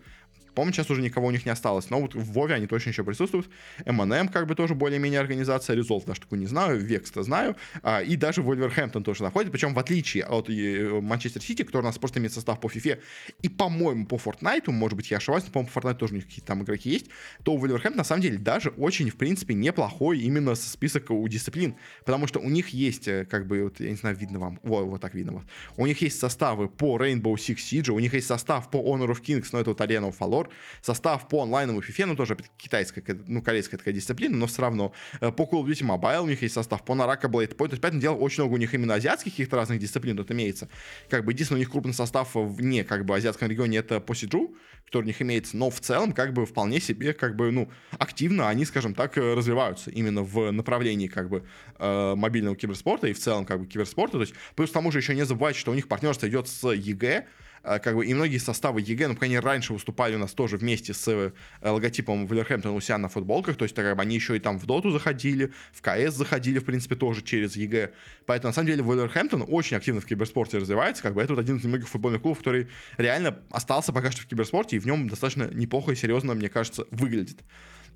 [0.53, 1.89] Помню, сейчас уже никого у них не осталось.
[1.89, 3.49] Но вот в Вове они точно еще присутствуют.
[3.85, 5.75] M&M как бы тоже более-менее организация.
[5.75, 6.79] Резолт даже такую не знаю.
[6.79, 7.57] Векс-то знаю.
[7.83, 9.51] А, и даже Вольверхэмптон тоже находит.
[9.51, 12.99] Причем в отличие от Манчестер Сити, который у нас просто имеет состав по FIFA
[13.41, 16.25] и, по-моему, по Фортнайту, может быть, я ошибаюсь, но, по-моему, по Fortnite тоже у них
[16.25, 17.07] какие-то там игроки есть,
[17.43, 21.75] то у Вольверхэмптона на самом деле даже очень, в принципе, неплохой именно список у дисциплин.
[22.05, 24.85] Потому что у них есть, э, как бы, вот, я не знаю, видно вам, вот,
[24.85, 25.33] вот так видно.
[25.33, 25.43] Вот.
[25.77, 29.21] У них есть составы по Rainbow Six Siege, у них есть состав по Honor of
[29.21, 30.49] Kings, но это вот Arena of Valor,
[30.81, 34.93] состав по онлайновому FIFA, ну тоже китайская, ну корейская такая дисциплина, но все равно.
[35.21, 37.73] Э, по Call of Duty Mobile у них есть состав, по Naraka Blade Point, то
[37.73, 40.69] есть, поэтому дело, очень много у них именно азиатских каких-то разных дисциплин тут имеется.
[41.09, 44.55] Как бы единственный у них крупный состав вне как бы азиатском регионе это по Сиджу,
[44.85, 48.49] который у них имеется, но в целом как бы вполне себе как бы, ну, активно
[48.49, 51.43] они, скажем так, э, развиваются именно в направлении как бы
[51.77, 54.99] э, мобильного киберспорта и в целом как бы киберспорта, то есть плюс к тому же
[54.99, 57.25] еще не забывайте, что у них партнерство идет с EG,
[57.65, 61.07] как бы, и многие составы EG, ну, они раньше выступали у нас тоже вместе с
[61.07, 61.31] э,
[61.61, 64.65] логотипом Вулверхэмптона у себя на футболках, то есть как бы, они еще и там в
[64.65, 67.91] Доту заходили, в КС заходили, в принципе, тоже через EG.
[68.25, 71.57] Поэтому, на самом деле, Вулверхэмптон очень активно в киберспорте развивается, как бы это вот один
[71.57, 75.49] из немногих футбольных клубов, который реально остался пока что в киберспорте, и в нем достаточно
[75.51, 77.39] неплохо и серьезно, мне кажется, выглядит.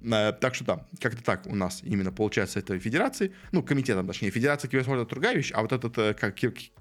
[0.01, 4.31] Э, так что да, как-то так у нас именно получается этой федерации, ну, комитетом, точнее,
[4.31, 6.35] федерация киберспорта другая вещь, а вот этот э, как,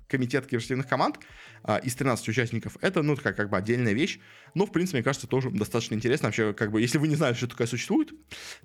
[0.09, 1.19] комитет киберспортивных команд
[1.63, 4.19] а, из 13 участников, это, ну, такая как бы отдельная вещь,
[4.55, 6.29] но, в принципе, мне кажется, тоже достаточно интересно.
[6.29, 8.13] Вообще, как бы, если вы не знали, что такое существует,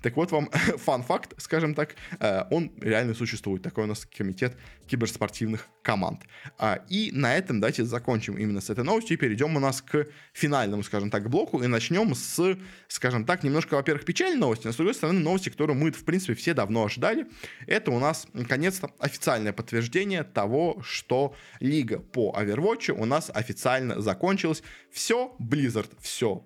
[0.02, 3.62] так вот вам фан-факт, скажем так, э, он реально существует.
[3.62, 6.22] Такой у нас комитет киберспортивных команд.
[6.58, 10.08] А, и на этом давайте закончим именно с этой новостью и перейдем у нас к
[10.34, 14.76] финальному, скажем так, блоку и начнем с, скажем так, немножко, во-первых, печальной новости, но, с
[14.76, 17.28] другой стороны, новости, которую мы, в принципе, все давно ожидали.
[17.66, 24.64] Это у нас, наконец-то, официальное подтверждение того, что лига по Overwatch у нас официально закончилась.
[24.92, 26.46] Все, Blizzard, все.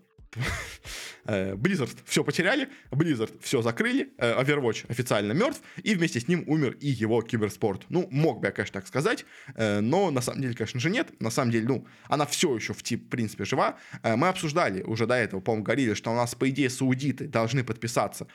[1.28, 6.44] Э, Blizzard все потеряли, Blizzard все закрыли, э, Overwatch официально мертв, и вместе с ним
[6.48, 7.86] умер и его киберспорт.
[7.90, 11.20] Ну, мог бы я, конечно, так сказать, э, но на самом деле, конечно же, нет.
[11.22, 13.78] На самом деле, ну, она все еще, в, тип, в принципе, жива.
[14.04, 18.28] Мы обсуждали уже до этого, по-моему, говорили, что у нас, по идее, саудиты должны подписаться,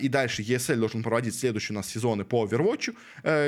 [0.00, 2.94] и дальше ESL должен проводить следующие у нас сезоны по Overwatch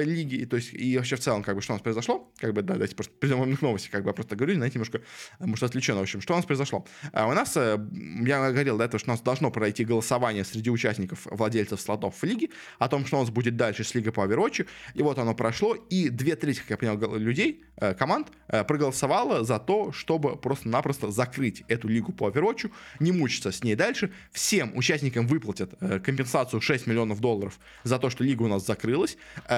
[0.04, 2.62] лиги, то есть, и вообще в целом, как бы, что у нас произошло, как бы,
[2.62, 5.00] да, давайте просто перейдем к новости, как бы, я просто говорю, знаете, немножко,
[5.38, 6.86] может, отвлеченно, в общем, что у нас произошло.
[7.12, 11.80] У нас, я говорил до этого, что у нас должно пройти голосование среди участников, владельцев
[11.80, 14.66] слотов в лиге, о том, что у нас будет дальше с лигой по Overwatch.
[14.94, 19.44] И вот оно прошло, и две трети, как я понял, людей, э, команд э, проголосовало
[19.44, 22.70] за то, чтобы просто-напросто закрыть эту лигу по Overwatch,
[23.00, 24.10] не мучиться с ней дальше.
[24.32, 29.16] Всем участникам выплатят э, компенсацию 6 миллионов долларов за то, что лига у нас закрылась.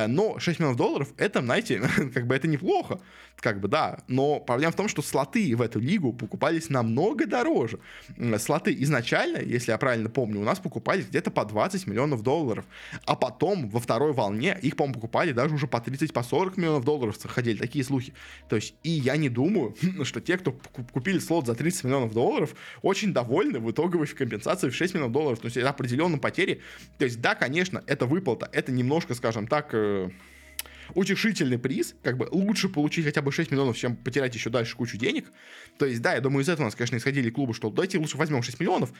[0.08, 1.80] Но 6 миллионов долларов, это, знаете,
[2.14, 3.00] как бы это неплохо,
[3.40, 4.00] как бы, да.
[4.08, 7.78] Но проблема в том, что слоты в эту лигу покупались намного дороже.
[8.38, 12.64] Слоты изначально, если я правильно помню, у нас покупались где-то по 20 миллионов долларов.
[13.04, 16.84] А потом во второй волне их, по-моему, покупали даже уже по 30, по 40 миллионов
[16.84, 18.12] долларов ходили такие слухи.
[18.48, 20.56] То есть, и я не думаю, что те, кто
[20.92, 25.38] купили слот за 30 миллионов долларов, очень довольны в итоговой компенсации в 6 миллионов долларов.
[25.40, 26.60] То есть, это определенно потери.
[26.98, 30.10] То есть, да, конечно, это выплата, это немножко, скажем так, э,
[30.94, 34.96] утешительный приз, как бы лучше получить хотя бы 6 миллионов, чем потерять еще дальше кучу
[34.96, 35.30] денег.
[35.78, 38.16] То есть, да, я думаю, из этого у нас, конечно, исходили клубы, что давайте лучше
[38.16, 38.92] возьмем 6 миллионов,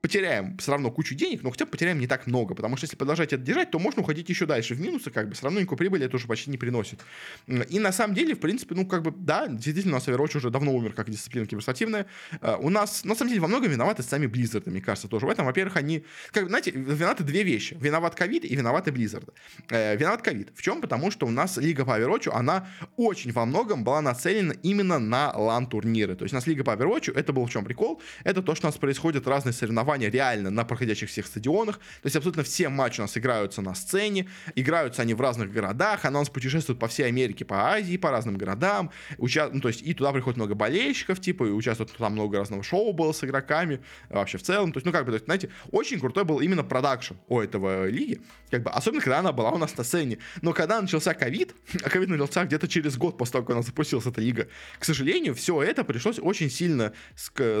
[0.00, 2.96] потеряем все равно кучу денег, но хотя бы потеряем не так много, потому что если
[2.96, 5.76] продолжать это держать, то можно уходить еще дальше в минусы, как бы все равно никакой
[5.78, 7.00] прибыли это уже почти не приносит.
[7.46, 10.50] И на самом деле, в принципе, ну как бы, да, действительно, у нас Overwatch уже
[10.50, 12.06] давно умер как дисциплина киберспортивная.
[12.40, 15.30] А, у нас, на самом деле, во многом виноваты сами Blizzard, мне кажется, тоже в
[15.30, 15.46] этом.
[15.46, 17.76] Во-первых, они, как, знаете, виноваты две вещи.
[17.80, 19.32] Виноват ковид и виноваты Blizzard.
[19.70, 20.52] Э, виноват ковид.
[20.54, 20.80] В чем?
[20.80, 25.32] Потому что у нас Лига по Overwatch, она очень во многом была нацелена именно на
[25.36, 26.14] лан-турниры.
[26.14, 28.00] То есть у нас Лига по Overwatch, это был в чем прикол?
[28.22, 31.78] Это то, что у нас происходят разные соревнования реально на проходящих всех стадионах.
[31.78, 36.04] То есть абсолютно все матчи у нас играются на сцене, играются они в разных городах,
[36.04, 38.90] у нас путешествует по всей Америке, по Азии, по разным городам.
[39.18, 39.48] Уча...
[39.52, 42.92] Ну, то есть и туда приходит много болельщиков, типа, и участвуют там много разного шоу
[42.92, 44.72] было с игроками, вообще в целом.
[44.72, 47.88] То есть, ну, как бы, то есть, знаете, очень крутой был именно продакшн у этого
[47.88, 48.20] лиги,
[48.50, 50.18] как бы, особенно когда она была у нас на сцене.
[50.42, 54.06] Но когда начался ковид, а ковид начался где-то через год после того, как она запустилась,
[54.06, 54.48] эта лига,
[54.78, 56.92] к сожалению, все это пришлось очень сильно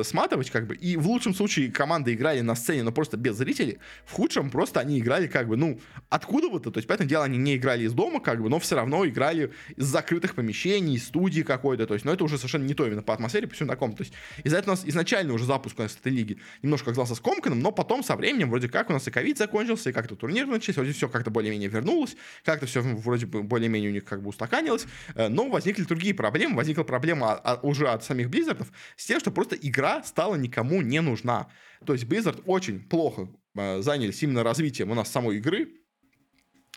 [0.02, 3.78] сматывать, как бы, и в лучшем случае команды играли на сцене, но просто без зрителей.
[4.04, 6.70] В худшем просто они играли как бы, ну, откуда-то.
[6.70, 9.52] То есть, поэтому дело, они не играли из дома, как бы, но все равно играли
[9.76, 11.86] из закрытых помещений, из студии какой-то.
[11.86, 13.94] То есть, но это уже совершенно не то именно по атмосфере, по всему такому.
[13.94, 14.12] То есть,
[14.44, 17.72] из-за этого у нас изначально уже запуск у нас этой лиги немножко оказался скомканным, но
[17.72, 20.92] потом со временем вроде как у нас и ковид закончился, и как-то турнир начался, вроде
[20.92, 25.28] все как-то более-менее вернулось, как-то все вроде бы более-менее у них как бы устаканилось, э,
[25.28, 26.56] но возникли другие проблемы.
[26.56, 31.00] Возникла проблема уже от самих Blizzard ов с тем, что просто игра стала никому не
[31.00, 31.48] нужна.
[31.84, 35.68] То есть Blizzard очень плохо э, занялись именно развитием у нас самой игры,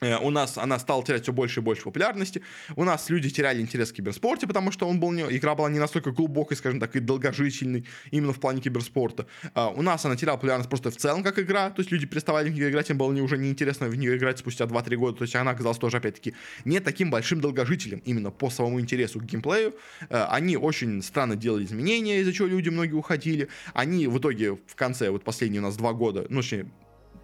[0.02, 2.42] у нас она стала терять все больше и больше популярности.
[2.76, 5.78] У нас люди теряли интерес к киберспорте, потому что он был не, игра была не
[5.78, 9.28] настолько глубокой, скажем так, и долгожительной именно в плане киберспорта.
[9.54, 12.50] А, у нас она теряла популярность просто в целом как игра, то есть люди переставали
[12.50, 15.22] в нее играть, им было не, уже неинтересно в нее играть спустя 2-3 года, то
[15.24, 16.34] есть она оказалась тоже, опять-таки,
[16.66, 19.76] не таким большим долгожителем именно по своему интересу к геймплею.
[20.10, 23.50] А, они очень странно делали изменения, из-за чего люди многие уходили.
[23.76, 26.66] Они в итоге в конце, вот последние у нас два года, ну, точнее,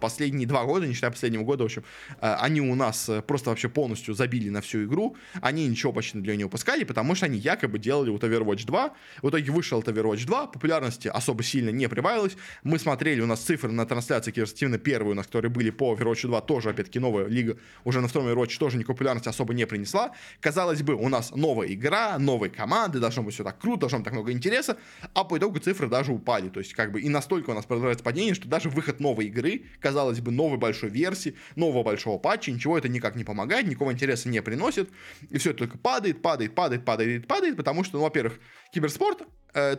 [0.00, 1.84] последние два года, не считая последнего года, в общем,
[2.20, 5.16] э, они у нас э, просто вообще полностью забили на всю игру.
[5.40, 8.94] Они ничего почти для нее не выпускали, потому что они якобы делали вот Overwatch 2.
[9.22, 12.36] В итоге вышел Overwatch 2, популярности особо сильно не прибавилось.
[12.62, 16.26] Мы смотрели, у нас цифры на трансляции киберспортивной первые у нас, которые были по Overwatch
[16.26, 20.12] 2, тоже, опять-таки, новая лига уже на втором Overwatch тоже никакой популярности особо не принесла.
[20.40, 24.04] Казалось бы, у нас новая игра, новые команды, должно быть все так круто, должно быть
[24.04, 24.76] так много интереса,
[25.14, 26.48] а по итогу цифры даже упали.
[26.48, 29.62] То есть, как бы, и настолько у нас продолжается падение, что даже выход новой игры,
[29.88, 34.28] казалось бы, новой большой версии, нового большого патча, ничего это никак не помогает, никакого интереса
[34.28, 34.90] не приносит,
[35.30, 38.38] и все это только падает, падает, падает, падает, падает, потому что, ну, во-первых,
[38.70, 39.22] киберспорт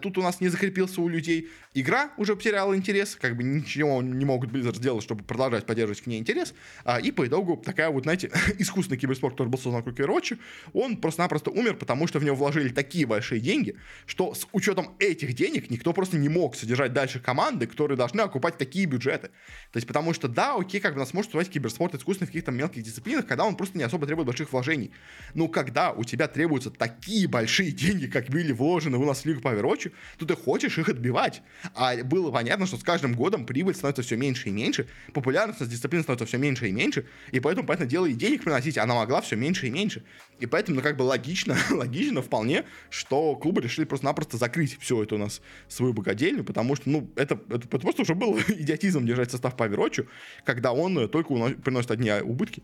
[0.01, 1.49] тут у нас не закрепился у людей.
[1.75, 6.07] Игра уже потеряла интерес, как бы ничего не могут Blizzard сделать, чтобы продолжать поддерживать к
[6.07, 6.55] ней интерес.
[6.83, 10.39] А, и по итогу такая вот, знаете, искусственный киберспорт, который был создан вокруг Overwatch,
[10.73, 13.77] он просто-напросто умер, потому что в него вложили такие большие деньги,
[14.07, 18.57] что с учетом этих денег никто просто не мог содержать дальше команды, которые должны окупать
[18.57, 19.27] такие бюджеты.
[19.71, 22.51] То есть потому что, да, окей, как бы нас может существовать киберспорт искусственный в каких-то
[22.51, 24.91] мелких дисциплинах, когда он просто не особо требует больших вложений.
[25.35, 29.41] Но когда у тебя требуются такие большие деньги, как были вложены у нас в Лигу
[29.41, 29.53] по
[30.17, 31.41] то ты хочешь их отбивать.
[31.75, 36.03] А было понятно, что с каждым годом прибыль становится все меньше и меньше, популярность дисциплины
[36.03, 39.35] становится все меньше и меньше, и поэтому, понятное дело, и денег приносить она могла все
[39.35, 40.03] меньше и меньше.
[40.39, 45.15] И поэтому, ну, как бы логично, логично вполне, что клубы решили просто-напросто закрыть все это
[45.15, 49.31] у нас, свою богадельню, потому что, ну, это, это, это просто уже был идиотизм держать
[49.31, 50.07] состав по Overwatch,
[50.45, 52.63] когда он только приносит одни убытки.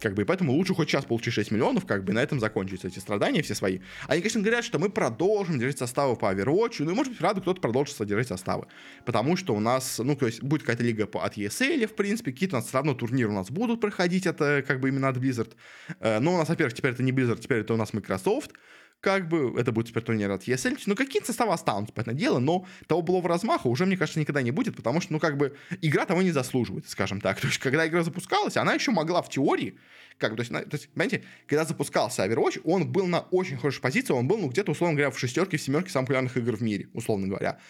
[0.00, 2.88] Как бы, и поэтому лучше хоть сейчас получить 6 миллионов, как бы, на этом закончатся
[2.88, 3.80] эти страдания все свои.
[4.06, 7.40] Они, конечно, говорят, что мы продолжим держать составы по Overwatch, ну и, может быть, правда,
[7.40, 8.66] кто-то продолжит содержать составы.
[9.04, 12.32] Потому что у нас, ну, то есть, будет какая-то лига по, от ESL, в принципе,
[12.32, 15.16] какие-то у нас все равно турниры у нас будут проходить, это, как бы, именно от
[15.16, 15.52] Blizzard.
[16.00, 18.52] Э, но у нас, во-первых, теперь это не Blizzard, теперь это у нас Microsoft
[19.00, 20.78] как бы это будет теперь турнир от ESL.
[20.86, 24.50] Ну, какие-то составы останутся, понятное дело, но того былого размаха уже, мне кажется, никогда не
[24.50, 27.40] будет, потому что, ну, как бы, игра того не заслуживает, скажем так.
[27.40, 29.78] То есть, когда игра запускалась, она еще могла в теории
[30.18, 34.12] как, то есть, то есть, понимаете, когда запускался Overwatch, он был на очень хорошей позиции,
[34.12, 36.88] он был, ну, где-то, условно говоря, в шестерке, в семерке самых популярных игр в мире,
[36.92, 37.60] условно говоря.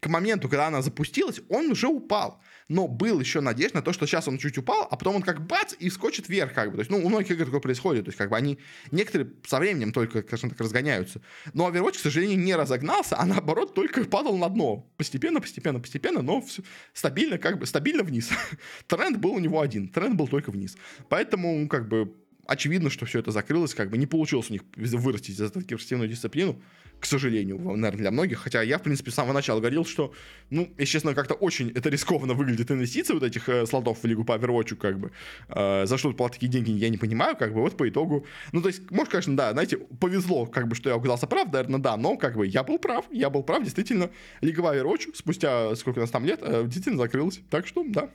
[0.00, 2.42] К моменту, когда она запустилась, он уже упал.
[2.68, 5.46] Но был еще надежда на то, что сейчас он чуть упал, а потом он как
[5.46, 6.76] бац и скочит вверх, как бы.
[6.76, 8.04] То есть, ну, у многих игр такое происходит.
[8.04, 8.58] То есть, как бы они,
[8.90, 11.20] некоторые со временем только, скажем так, разгоняются.
[11.52, 14.90] Но Overwatch, к сожалению, не разогнался, а наоборот только падал на дно.
[14.96, 18.30] Постепенно, постепенно, постепенно, но все стабильно, как бы, стабильно вниз.
[18.86, 19.88] Тренд был у него один.
[19.88, 20.76] Тренд был только вниз.
[21.08, 22.14] Поэтому, как бы,
[22.46, 26.08] очевидно, что все это закрылось, как бы не получилось у них вырастить из этого киберспортивную
[26.08, 26.60] дисциплину,
[27.00, 28.38] к сожалению, наверное, для многих.
[28.38, 30.14] Хотя я, в принципе, с самого начала говорил, что,
[30.50, 34.24] ну, если честно, как-то очень это рискованно выглядит инвестиции вот этих э, слотов в Лигу
[34.24, 35.12] по Overwatch, как бы.
[35.48, 38.26] Э, за что платят такие деньги, я не понимаю, как бы, вот по итогу.
[38.52, 41.80] Ну, то есть, может, конечно, да, знаете, повезло, как бы, что я оказался прав, наверное,
[41.80, 45.76] да, но, как бы, я был прав, я был прав, действительно, Лига по Overwatch спустя,
[45.76, 47.40] сколько у нас там лет, э, действительно закрылась.
[47.50, 48.08] Так что, да,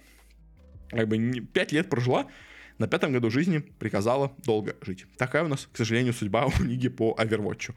[0.89, 1.17] как бы,
[1.53, 2.25] пять лет прожила,
[2.79, 5.05] на пятом году жизни приказала долго жить.
[5.17, 7.73] Такая у нас, к сожалению, судьба у лиги по Overwatch.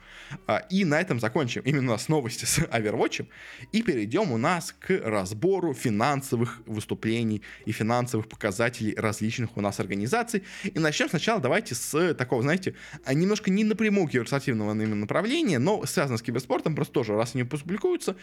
[0.47, 3.27] А, и на этом закончим именно с новости с Overwatch
[3.73, 10.45] и перейдем у нас к разбору финансовых выступлений и финансовых показателей различных у нас организаций.
[10.65, 12.75] И начнем сначала давайте с такого, знаете,
[13.13, 18.17] немножко не напрямую киберспортивного направления, но связано с киберспортом, просто тоже, раз они публикуются,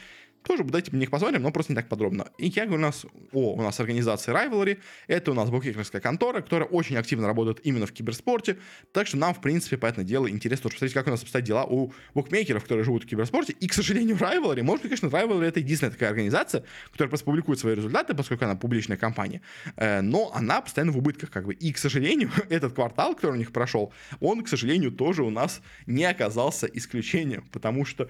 [0.43, 2.29] тоже давайте на них посмотрим, но просто не так подробно.
[2.37, 6.41] И я говорю у нас о у нас организация Rivalry, это у нас букмекерская контора,
[6.41, 8.57] которая очень активно работает именно в киберспорте,
[8.91, 11.45] так что нам, в принципе, по этому делу интересно тоже посмотреть, как у нас обстоят
[11.45, 15.45] дела у букмекеров, которые живут в киберспорте, и, к сожалению, Rivalry, может быть, конечно, Rivalry
[15.45, 19.41] это единственная такая организация, которая просто публикует свои результаты, поскольку она публичная компания,
[19.75, 23.37] э, но она постоянно в убытках, как бы, и, к сожалению, этот квартал, который у
[23.37, 28.09] них прошел, он, к сожалению, тоже у нас не оказался исключением, потому что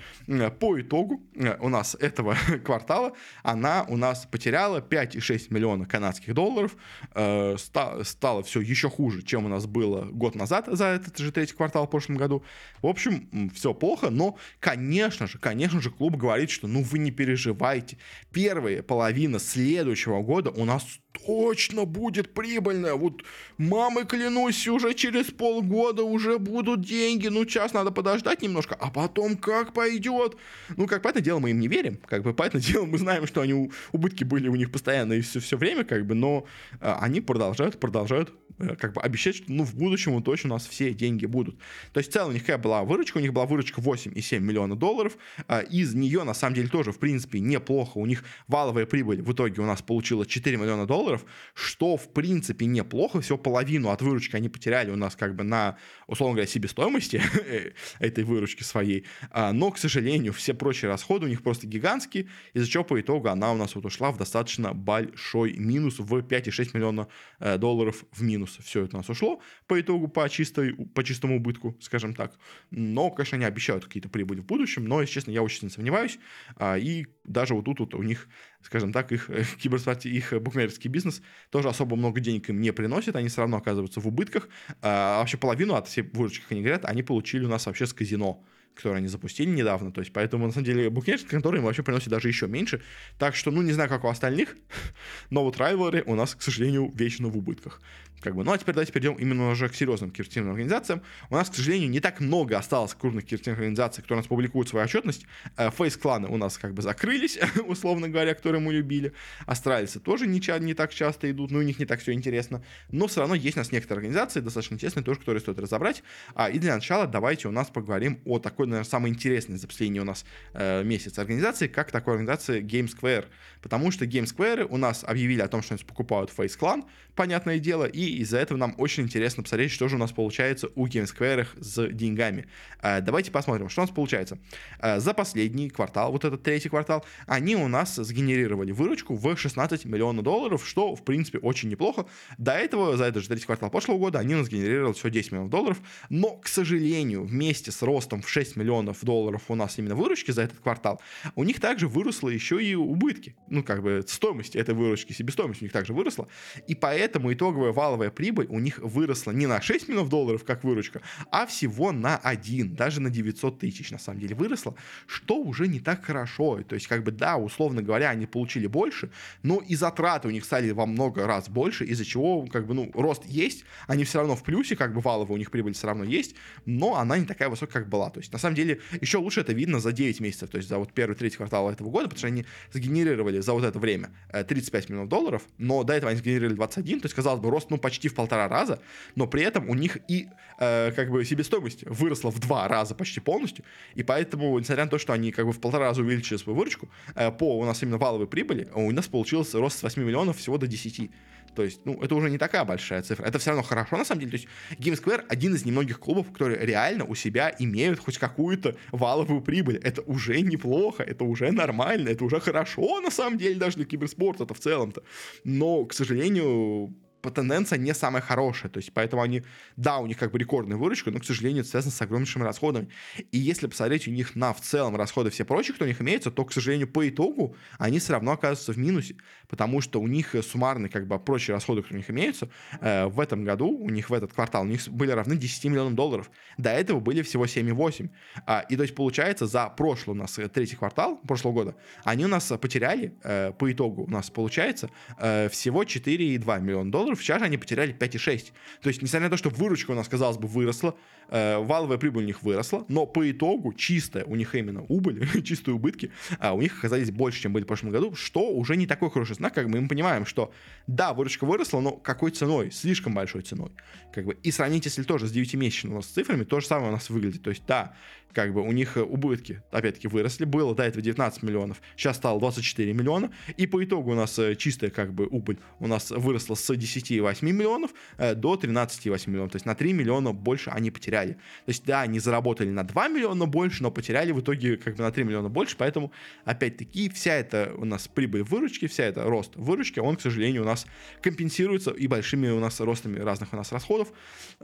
[0.60, 6.76] по итогу э, у нас этого квартала она у нас потеряла 5,6 миллиона канадских долларов,
[7.14, 11.54] э, стало все еще хуже, чем у нас было год назад за этот же третий
[11.54, 12.44] квартал в прошлом году.
[12.82, 17.12] В общем, все плохо, но, конечно же, конечно же, клуб говорит, что ну вы не
[17.12, 17.98] переживайте.
[18.32, 22.94] Первая половина следующего года у нас точно будет прибыльная.
[22.94, 23.24] Вот
[23.58, 27.28] мамы клянусь, уже через полгода уже будут деньги.
[27.28, 30.38] Ну, сейчас надо подождать немножко, а потом как пойдет.
[30.78, 32.00] Ну, как по это дело мы им не верим.
[32.06, 35.22] Как бы по это дело мы знаем, что они убытки были у них постоянно и
[35.22, 36.46] все, все время, как бы, но
[36.80, 38.34] э, они продолжают, продолжают
[38.78, 41.58] как бы обещать, что ну, в будущем вот точно у нас все деньги будут.
[41.94, 43.18] То есть в целом у них какая была выручка?
[43.18, 45.18] У них была выручка 8,7 миллиона долларов.
[45.48, 47.98] А, из нее, на самом деле, тоже, в принципе, неплохо.
[47.98, 52.66] У них валовая прибыль в итоге у нас получила 4 миллиона долларов, что, в принципе,
[52.66, 53.22] неплохо.
[53.22, 57.22] Всего половину от выручки они потеряли у нас как бы на, условно говоря, себестоимости
[58.00, 59.06] этой выручки своей.
[59.32, 63.30] А, но, к сожалению, все прочие расходы у них просто гигантские, из-за чего по итогу
[63.30, 67.08] она у нас вот ушла в достаточно большой минус в 5,6 миллиона
[67.40, 71.04] э, долларов в минус минус все это у нас ушло по итогу по, чистой, по
[71.04, 72.34] чистому убытку, скажем так.
[72.72, 76.20] Но, конечно, они обещают какие-то прибыли в будущем, но, если честно, я очень сильно сомневаюсь.
[76.56, 78.28] А, и даже вот тут вот у них,
[78.62, 83.16] скажем так, их э, киберспорт, их букмекерский бизнес тоже особо много денег им не приносит,
[83.16, 84.50] они все равно оказываются в убытках.
[84.82, 87.94] А вообще половину от всей выручки, как они говорят, они получили у нас вообще с
[87.94, 88.46] казино
[88.80, 89.92] которые они запустили недавно.
[89.92, 92.82] То есть, поэтому, на самом деле, букмекерские конторы им вообще приносят даже еще меньше.
[93.18, 94.56] Так что, ну, не знаю, как у остальных,
[95.30, 97.82] но вот Rivalry у нас, к сожалению, вечно в убытках.
[98.22, 98.44] Как бы.
[98.44, 101.02] Ну а теперь давайте перейдем именно уже к серьезным киберспортивным организациям.
[101.30, 104.68] У нас, к сожалению, не так много осталось крупных киберспортивных организаций, которые у нас публикуют
[104.68, 105.26] свою отчетность.
[105.56, 109.14] Э, фейс-кланы у нас как бы закрылись, условно говоря, которые мы любили.
[109.46, 112.64] Астралисы тоже не, не так часто идут, но у них не так все интересно.
[112.92, 116.04] Но все равно есть у нас некоторые организации, достаточно интересные, тоже, которые стоит разобрать.
[116.36, 120.02] А, и для начала давайте у нас поговорим о такой, наверное, самой интересной за последний
[120.02, 123.26] у нас э, месяц организации, как такой организации Game Square.
[123.62, 126.84] Потому что Game Square у нас объявили о том, что они покупают Face Clan,
[127.16, 130.88] понятное дело, и из-за этого нам очень интересно посмотреть, что же у нас получается у
[130.88, 132.48] GameSquare с деньгами.
[132.82, 134.40] Э, давайте посмотрим, что у нас получается.
[134.80, 139.86] Э, за последний квартал, вот этот третий квартал, они у нас сгенерировали выручку в 16
[139.86, 142.06] миллионов долларов, что, в принципе, очень неплохо.
[142.38, 145.32] До этого, за этот же третий квартал прошлого года, они у нас сгенерировали всего 10
[145.32, 149.96] миллионов долларов, но, к сожалению, вместе с ростом в 6 миллионов долларов у нас именно
[149.96, 151.02] выручки за этот квартал,
[151.36, 153.36] у них также выросло еще и убытки.
[153.50, 156.28] Ну, как бы стоимость этой выручки, себестоимость у них также выросла.
[156.68, 161.02] И поэтому итоговая валовая прибыль у них выросла не на 6 миллионов долларов, как выручка,
[161.32, 164.76] а всего на 1, даже на 900 тысяч, на самом деле, выросла,
[165.08, 166.62] что уже не так хорошо.
[166.64, 169.12] То есть, как бы, да, условно говоря, они получили больше,
[169.44, 172.92] но и затраты у них стали во много раз больше, из-за чего, как бы, ну,
[172.94, 176.04] рост есть, они все равно в плюсе, как бы, валовая у них прибыль все равно
[176.04, 176.36] есть,
[176.66, 178.10] но она не такая высокая, как была.
[178.10, 180.78] То есть, на самом деле, еще лучше это видно за 9 месяцев, то есть, за
[180.78, 184.84] вот первый, третий квартал этого года, потому что они сгенерировали за вот это время 35
[184.84, 187.78] э, миллионов долларов, но до этого они сгенерировали 21, то есть, казалось бы, рост, ну,
[187.78, 188.80] почти в полтора раза,
[189.16, 190.28] но при этом у них и,
[190.60, 193.66] э, как бы, себестоимость выросла в два раза почти полностью,
[193.96, 196.90] и поэтому, несмотря на то, что они, как бы, в полтора раза увеличили свою выручку,
[197.16, 200.58] э, по у нас именно валовой прибыли, у нас получился рост с 8 миллионов всего
[200.58, 201.10] до 10.
[201.56, 203.26] То есть, ну, это уже не такая большая цифра.
[203.26, 204.32] Это все равно хорошо, на самом деле.
[204.32, 204.48] То есть,
[204.80, 209.78] GameSquare один из немногих клубов, которые реально у себя имеют хоть какую-то валовую прибыль.
[209.78, 214.54] Это уже неплохо, это уже нормально, это уже хорошо, на самом деле, даже для киберспорта-то
[214.54, 215.04] в целом-то.
[215.44, 218.72] Но, к сожалению, тенденция не самая хорошая.
[218.72, 219.44] То есть, поэтому они,
[219.76, 222.90] да, у них как бы рекордная выручка, но, к сожалению, это связано с огромнейшими расходами.
[223.32, 226.32] И если посмотреть у них на в целом расходы все прочие, кто у них имеется,
[226.32, 229.16] то, к сожалению, по итогу они все равно оказываются в минусе,
[229.48, 232.50] потому что у них суммарные как бы прочие расходы, которые у них имеются,
[232.82, 235.96] э, в этом году, у них в этот квартал, у них были равны 10 миллионам
[235.96, 236.30] долларов.
[236.58, 238.10] До этого были всего 7,8.
[238.46, 242.26] А, и то есть, получается, за прошлый у нас э, третий квартал прошлого года, они
[242.26, 247.24] у нас потеряли, э, по итогу у нас получается, э, всего 4,2 миллиона долларов, долларов,
[247.24, 248.52] сейчас они потеряли 5,6.
[248.82, 250.96] То есть, несмотря на то, что выручка у нас, казалось бы, выросла,
[251.32, 256.12] валовая прибыль у них выросла, но по итогу чистая у них именно убыль, чистые убытки,
[256.40, 259.36] а у них оказались больше, чем были в прошлом году, что уже не такой хороший
[259.36, 260.52] знак, как бы мы понимаем, что
[260.88, 262.72] да, выручка выросла, но какой ценой?
[262.72, 263.72] Слишком большой ценой.
[264.14, 266.94] Как бы, и сравнить, если тоже с 9-месячными у нас цифрами, то же самое у
[266.94, 267.44] нас выглядит.
[267.44, 267.94] То есть, да,
[268.34, 270.46] как бы у них э, убытки, опять-таки, выросли.
[270.46, 273.32] Было до этого 19 миллионов, сейчас стало 24 миллиона.
[273.58, 277.46] И по итогу у нас э, чистая как бы убыль у нас выросла с 10,8
[277.46, 279.52] миллионов э, до 13,8 миллионов.
[279.52, 281.19] То есть на 3 миллиона больше они потеряли.
[281.28, 285.04] То есть да, они заработали на 2 миллиона больше, но потеряли в итоге как бы
[285.04, 285.76] на 3 миллиона больше.
[285.78, 286.12] Поэтому,
[286.46, 290.66] опять-таки, вся эта у нас прибыль выручки, вся эта рост выручки, он, к сожалению, у
[290.66, 290.86] нас
[291.22, 294.10] компенсируется и большими у нас ростами разных у нас расходов,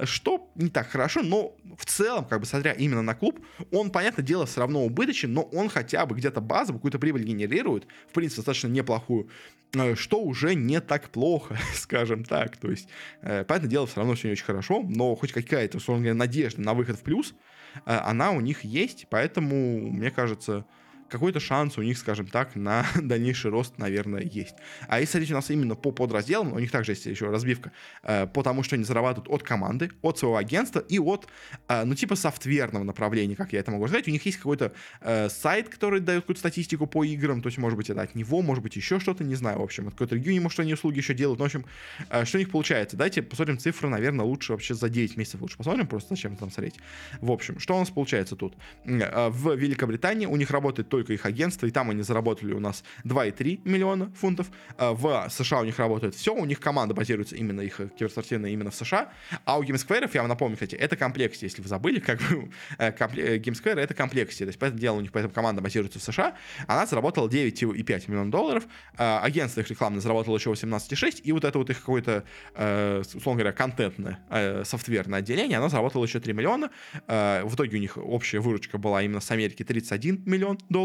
[0.03, 3.39] что не так хорошо, но в целом, как бы смотря именно на клуб,
[3.72, 7.88] он, понятное дело, все равно убыточен, но он хотя бы где-то базово какую-то прибыль генерирует,
[8.10, 9.30] в принципе, достаточно неплохую,
[9.74, 12.58] э, что уже не так плохо, скажем так.
[12.58, 12.88] То есть,
[13.22, 16.44] э, понятное дело, все равно все не очень хорошо, но хоть какая-то, условно говоря, надежда
[16.57, 17.33] на выход в плюс,
[17.75, 20.65] э, она у них есть, поэтому, мне кажется,
[21.10, 24.56] какой-то шанс у них, скажем так, на дальнейший рост, наверное, есть.
[24.88, 27.72] А если смотреть у нас именно по подразделам, у них также есть еще разбивка,
[28.03, 31.28] э, потому что они зарабатывают от команды, от своего агентства и от,
[31.68, 34.08] э, ну, типа софтверного направления, как я это могу сказать.
[34.08, 37.78] У них есть какой-то э, сайт, который дает какую-то статистику по играм, то есть, может
[37.78, 40.41] быть, это от него, может быть, еще что-то, не знаю, в общем, от какой-то регионе,
[40.41, 41.39] может, они услуги еще делают.
[41.39, 41.66] Ну, в общем,
[42.10, 42.97] э, что у них получается?
[42.97, 46.76] Давайте посмотрим цифры, наверное, лучше вообще за 9 месяцев лучше посмотрим, просто зачем там смотреть.
[47.22, 48.56] В общем, что у нас получается тут?
[48.86, 52.84] Э, в Великобритании у них работает только их агентство, и там они заработали у нас
[53.03, 54.47] 2,3 миллиона фунтов.
[54.78, 58.72] А, в США у них работает все, у них команда базируется именно, их киберспортивная именно
[58.72, 59.12] в США.
[59.45, 62.91] А у GameSquare, я вам напомню, кстати, это комплексия, если вы забыли, как бы э,
[62.91, 66.36] э, GameSquare это комплексия, то есть поэтому дело у них, поэтому команда базируется в США,
[66.68, 68.64] она заработала 9,5 миллионов долларов,
[68.97, 72.24] а, агентство их рекламное заработало еще 18,6, и вот это вот их какое-то,
[72.56, 74.20] э, условно говоря, контентное,
[74.64, 76.70] софтверное отделение, оно заработало еще 3 миллиона,
[77.08, 80.84] в итоге у них общая выручка была именно с Америки 31 миллион долларов,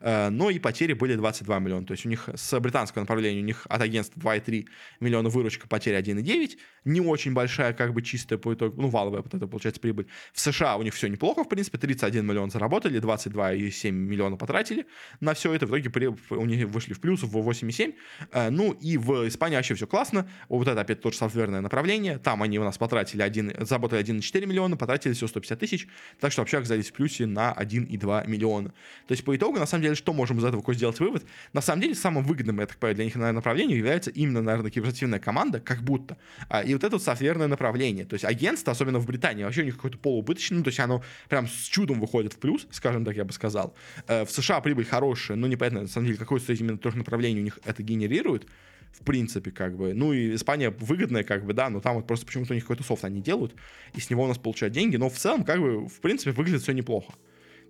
[0.00, 1.86] Э, но и потери были 22 миллиона.
[1.86, 4.66] То есть у них с британского направления, у них от агентства 2,3
[5.00, 6.58] миллиона выручка, потери 1,9.
[6.84, 10.06] Не очень большая, как бы чистая по итогу, ну, валовая вот это получается прибыль.
[10.32, 14.86] В США у них все неплохо, в принципе, 31 миллион заработали, 22,7 миллиона потратили
[15.20, 15.66] на все это.
[15.66, 17.94] В итоге у них вышли в плюс в 8,7.
[18.32, 20.28] Э, ну, и в Испании вообще все классно.
[20.48, 22.18] Вот это опять тоже софтверное направление.
[22.18, 25.88] Там они у нас потратили 1, заработали 1,4 миллиона, потратили всего 150 тысяч.
[26.20, 28.70] Так что вообще оказались в плюсе на 1,2 миллиона.
[29.06, 31.24] То есть по итогу, на самом деле, что можем из этого сделать вывод?
[31.52, 34.70] На самом деле, самым выгодным, я так понимаю, для них наверное, направлением является именно, наверное,
[34.70, 36.16] киберспортивная команда, как будто.
[36.48, 38.04] А, и вот это вот софтверное направление.
[38.04, 41.02] То есть агентство, особенно в Британии, вообще у них какое-то полуубыточное, ну, то есть оно
[41.28, 43.74] прям с чудом выходит в плюс, скажем так, я бы сказал.
[44.06, 47.44] Э, в США прибыль хорошая, но непонятно, на самом деле, какое-то именно трех направлений у
[47.44, 48.46] них это генерирует
[48.92, 49.94] в принципе, как бы.
[49.94, 52.84] Ну и Испания выгодная, как бы, да, но там вот просто почему-то у них какой-то
[52.84, 53.54] софт они делают,
[53.94, 56.62] и с него у нас получают деньги, но в целом, как бы, в принципе, выглядит
[56.62, 57.14] все неплохо.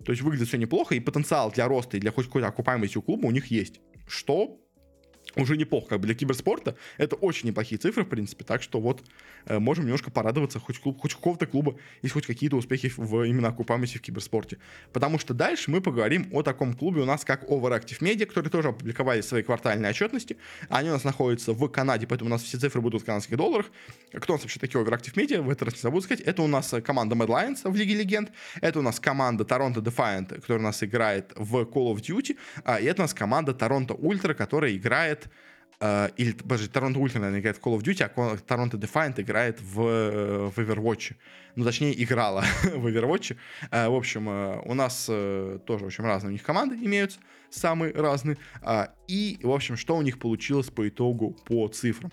[0.05, 3.01] То есть выглядит все неплохо, и потенциал для роста и для хоть какой-то окупаемости у
[3.01, 3.81] клуба у них есть.
[4.07, 4.59] Что
[5.35, 9.03] уже неплохо, как бы для киберспорта это очень неплохие цифры, в принципе, так что вот
[9.45, 13.47] э, можем немножко порадоваться, хоть, клуб, хоть какого-то клуба есть хоть какие-то успехи в именно
[13.47, 14.59] окупаемости в киберспорте.
[14.91, 18.69] Потому что дальше мы поговорим о таком клубе у нас, как Overactive Media, которые тоже
[18.69, 20.37] опубликовали свои квартальные отчетности.
[20.69, 23.71] Они у нас находятся в Канаде, поэтому у нас все цифры будут в канадских долларах.
[24.13, 26.21] Кто у нас вообще такие Overactive Media, в этот раз не забуду сказать.
[26.21, 30.35] Это у нас команда Mad Lions в Лиге Легенд, это у нас команда Toronto Defiant,
[30.35, 33.99] которая у нас играет в Call of Duty, а, и это у нас команда Toronto
[33.99, 35.12] Ultra, которая играет
[35.79, 39.59] Uh, или, подожди, Торонто Ультра, наверное, играет в Call of Duty, а Торонто Defiant играет
[39.59, 41.13] в, э, в Overwatch
[41.55, 43.35] ну, точнее, играла в Overwatch.
[43.71, 47.19] Э, в общем, э, у нас э, тоже, в общем, разные у них команды имеются,
[47.53, 48.37] самые разные.
[48.61, 52.11] А, и, в общем, что у них получилось по итогу по цифрам?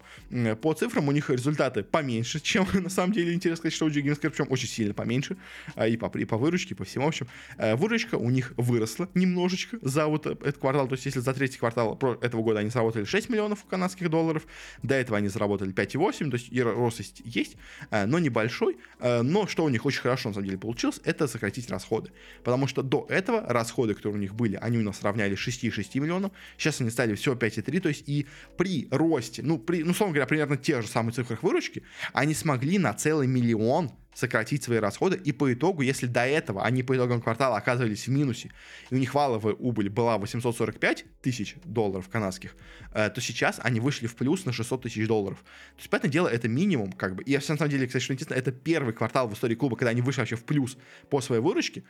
[0.60, 4.00] По цифрам у них результаты поменьше, чем на самом деле интересно сказать, что у G
[4.00, 5.36] причем очень сильно поменьше.
[5.74, 7.06] А, и по, и по выручке, и по всему.
[7.06, 7.26] В общем,
[7.58, 10.88] выручка у них выросла немножечко за вот этот квартал.
[10.88, 14.46] То есть, если за третий квартал этого года они заработали 6 миллионов канадских долларов,
[14.82, 17.56] до этого они заработали 5,8, то есть и рост есть,
[17.90, 22.10] но небольшой, но что у них очень хорошо, на самом деле, получилось, это сократить расходы.
[22.44, 26.32] Потому что до этого расходы, которые у них были, они у нас равнялись 6,6 миллионов.
[26.56, 27.80] Сейчас они стали всего 5,3.
[27.80, 28.26] То есть и
[28.56, 32.78] при росте, ну, при, ну, словно говоря, примерно те же самые цифры выручки, они смогли
[32.78, 37.20] на целый миллион сократить свои расходы, и по итогу, если до этого они по итогам
[37.20, 38.50] квартала оказывались в минусе,
[38.90, 42.54] и у них валовая убыль была 845 тысяч долларов канадских,
[42.92, 45.38] э, то сейчас они вышли в плюс на 600 тысяч долларов.
[45.38, 48.34] То есть, понятное дело, это минимум, как бы, и на самом деле, кстати, что интересно,
[48.34, 50.76] это первый квартал в истории клуба, когда они вышли вообще в плюс
[51.08, 51.84] по своей выручке,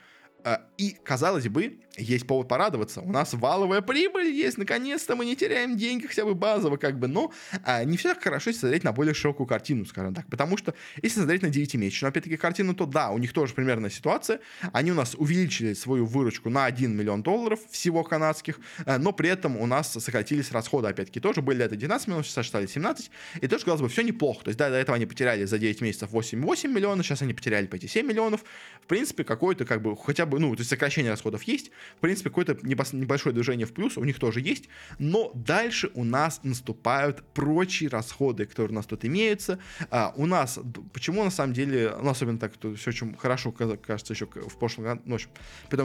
[0.78, 3.00] и, казалось бы, есть повод порадоваться.
[3.00, 7.08] У нас валовая прибыль есть, наконец-то мы не теряем деньги, хотя бы базово, как бы,
[7.08, 7.32] но
[7.64, 10.26] а, не все так хорошо, если смотреть на более широкую картину, скажем так.
[10.28, 14.40] Потому что, если смотреть на 9-месячную, опять-таки, картину, то да, у них тоже примерная ситуация.
[14.72, 19.28] Они у нас увеличили свою выручку на 1 миллион долларов всего канадских, а, но при
[19.28, 23.10] этом у нас сократились расходы, опять-таки, тоже были это 12 миллионов, сейчас стали 17,
[23.40, 24.44] и тоже, казалось бы, все неплохо.
[24.44, 27.66] То есть, да, до этого они потеряли за 9 месяцев 8,8 миллионов, сейчас они потеряли
[27.66, 28.44] по эти 7 миллионов.
[28.82, 32.30] В принципе, какой-то, как бы, хотя бы, ну, то есть сокращение расходов есть, в принципе,
[32.30, 34.68] какое-то небольшое движение в плюс у них тоже есть,
[34.98, 39.58] но дальше у нас наступают прочие расходы, которые у нас тут имеются.
[39.90, 40.58] А, у нас,
[40.92, 44.84] почему на самом деле, ну, особенно так, то все очень хорошо кажется еще в прошлом
[44.84, 45.30] году, ну, в общем,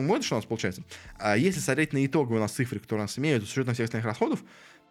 [0.08, 0.84] вот что у нас получается.
[1.18, 3.86] А, если смотреть на итоговые у нас цифры, которые у нас имеются, с учетом всех
[3.86, 4.44] остальных расходов,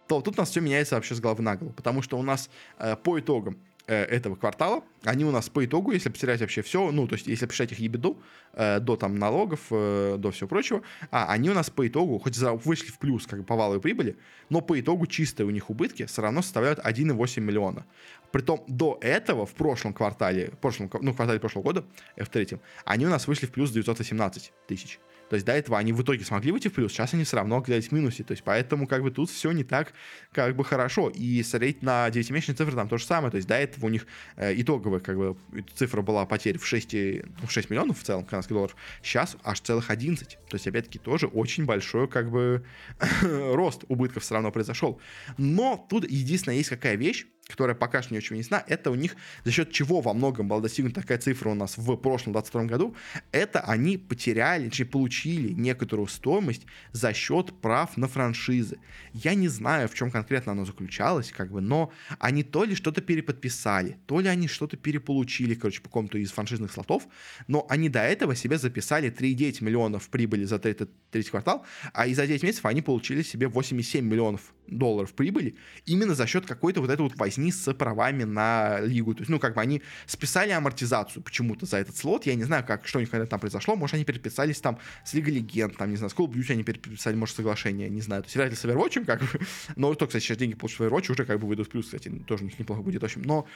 [0.07, 2.50] то тут у нас все меняется вообще с головы на голову, потому что у нас
[2.78, 3.57] э, по итогам
[3.87, 7.47] этого квартала, они у нас по итогу, если потерять вообще все, ну, то есть если
[7.47, 8.18] посчитать их ебеду,
[8.55, 12.35] э, до там налогов, э, до всего прочего, а они у нас по итогу, хоть
[12.35, 14.16] за, вышли в плюс как бы по валовой прибыли,
[14.49, 17.85] но по итогу чистые у них убытки все равно составляют 1,8 миллиона.
[18.32, 21.85] Притом до этого в прошлом квартале, прошлом, ну, в квартале прошлого года,
[22.16, 24.99] в третьем, они у нас вышли в плюс 918 тысяч.
[25.35, 27.57] То есть до этого они в итоге смогли выйти в плюс, сейчас они все равно
[27.57, 28.22] оказались в минусе.
[28.22, 29.93] То есть поэтому как бы тут все не так
[30.30, 31.09] как бы хорошо.
[31.09, 33.32] И смотреть на 9-месячные цифры там то же самое.
[33.32, 34.07] То есть до этого у них
[34.37, 35.37] э, итоговая как бы
[35.74, 38.76] цифра была потерь в 6, ну, в 6 миллионов в целом канадских долларов.
[39.03, 40.28] Сейчас аж целых 11.
[40.28, 42.64] То есть опять-таки тоже очень большой как бы
[43.22, 45.01] рост убытков все равно произошел.
[45.37, 49.16] Но тут единственная есть какая вещь, которая пока что не очень ясна, это у них
[49.45, 52.97] за счет чего во многом была достигнута такая цифра у нас в прошлом 22 году,
[53.32, 58.78] это они потеряли, точнее получили некоторую стоимость за счет прав на франшизы.
[59.12, 63.03] Я не знаю, в чем конкретно оно заключалось, как бы, но они то ли что-то
[63.03, 67.07] переподписали, то ли они что-то переполучили, короче, по какому-то из франшизных слотов,
[67.47, 72.14] но они до этого себе записали 3,9 миллионов прибыли за третий, третий квартал, а и
[72.14, 76.90] за 9 месяцев они получили себе 8,7 миллионов долларов прибыли именно за счет какой-то вот
[76.90, 79.14] этой вот возни с правами на лигу.
[79.14, 82.26] То есть, ну, как бы они списали амортизацию почему-то за этот слот.
[82.26, 83.76] Я не знаю, как, что у них когда там произошло.
[83.76, 87.14] Может, они переписались там с Лигой Легенд, там, не знаю, с Call of они переписали,
[87.16, 88.22] может, соглашение, не знаю.
[88.22, 89.26] То есть, играли с Overwatch, как бы.
[89.76, 92.45] Но то, кстати, сейчас деньги получат Overwatch, уже как бы выйдут в плюс, кстати, тоже
[92.45, 93.22] у них неплохо будет, в общем.
[93.22, 93.47] Но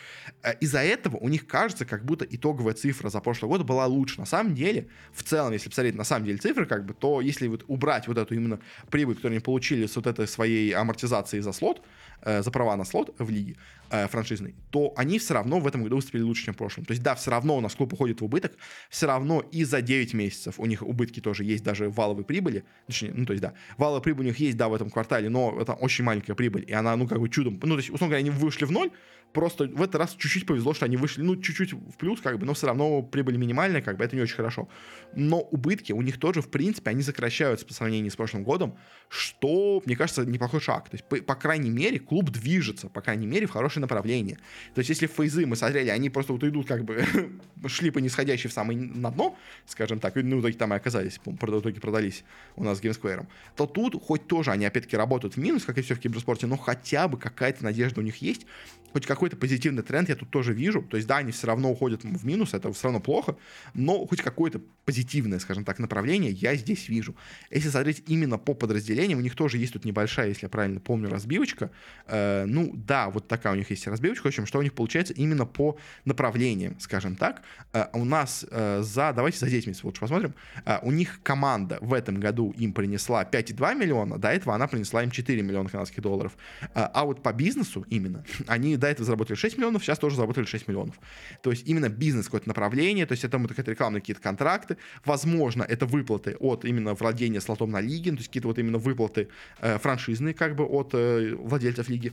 [0.43, 4.20] э, из-за этого у них кажется, как будто итоговая цифра за прошлый год была лучше.
[4.20, 7.49] На самом деле, в целом, если посмотреть на самом деле цифры, как бы, то если
[7.49, 8.61] вот убрать вот эту именно
[8.91, 11.83] прибыль, которую они получили с вот этой своей амортизацией за слот,
[12.27, 13.55] за права на слот в лиге,
[13.91, 16.84] э, франшизный, то они все равно в этом году выступили лучше, чем в прошлом.
[16.84, 18.53] То есть, да, все равно у нас клуб уходит в убыток,
[18.91, 22.64] все равно и за 9 месяцев у них убытки тоже есть, даже валовой прибыли.
[22.86, 25.57] Точнее, ну, то есть, да, валовая прибыль у них есть, да, в этом квартале, но
[25.61, 28.20] это очень маленькая прибыль, и она, ну, как бы чудом, ну, то есть, условно говоря,
[28.20, 28.91] они вышли в ноль,
[29.32, 32.47] Просто в этот раз чуть-чуть повезло, что они вышли, ну, чуть-чуть в плюс, как бы,
[32.47, 34.68] но все равно прибыль минимальная, как бы, это не очень хорошо.
[35.14, 38.78] Но убытки у них тоже, в принципе, они сокращаются по сравнению с прошлым годом,
[39.11, 40.89] что, мне кажется, неплохой шаг.
[40.89, 44.37] То есть, по, по крайней мере, клуб движется, по крайней мере, в хорошее направление.
[44.74, 47.05] То есть, если фейзы мы смотрели, они просто вот идут, как бы,
[47.66, 51.20] шли по нисходящей в самое на дно, скажем так, ну, в итоге там и оказались,
[51.24, 52.24] в итоге продались
[52.57, 53.26] у нас с GameSquare,
[53.57, 56.57] то тут, хоть тоже они, опять-таки, работают в минус, как и все в киберспорте, но
[56.57, 58.47] хотя бы какая-то надежда у них есть,
[58.93, 60.83] хоть какой-то позитивный тренд я тут тоже вижу.
[60.83, 63.37] То есть, да, они все равно уходят в минус, это все равно плохо,
[63.74, 67.14] но хоть какое-то позитивное, скажем так, направление я здесь вижу.
[67.51, 71.11] Если смотреть именно по подразделениям, у них тоже есть тут небольшая, если я правильно помню,
[71.11, 71.70] разбивочка.
[72.07, 74.25] Э, ну, да, вот такая у них есть разбивочка.
[74.25, 77.43] В общем, что у них получается именно по направлениям, скажем так.
[77.73, 80.35] Э, у нас э, за, давайте за 10 месяцев лучше посмотрим.
[80.64, 85.03] Э, у них команда в этом году им принесла 5,2 миллиона, до этого она принесла
[85.03, 86.37] им 4 миллиона канадских долларов.
[86.75, 90.69] А вот по бизнесу именно, они до этого заработали 6 миллионов, сейчас тоже заработали 6
[90.69, 90.99] миллионов.
[91.43, 95.87] То есть именно бизнес какое-то направление, то есть это какие-то рекламные какие-то контракты, возможно, это
[95.87, 99.29] выплаты от именно владения слотом на лиге, то есть какие-то вот именно выплаты
[99.61, 102.12] франшизные как бы от владельцев лиги.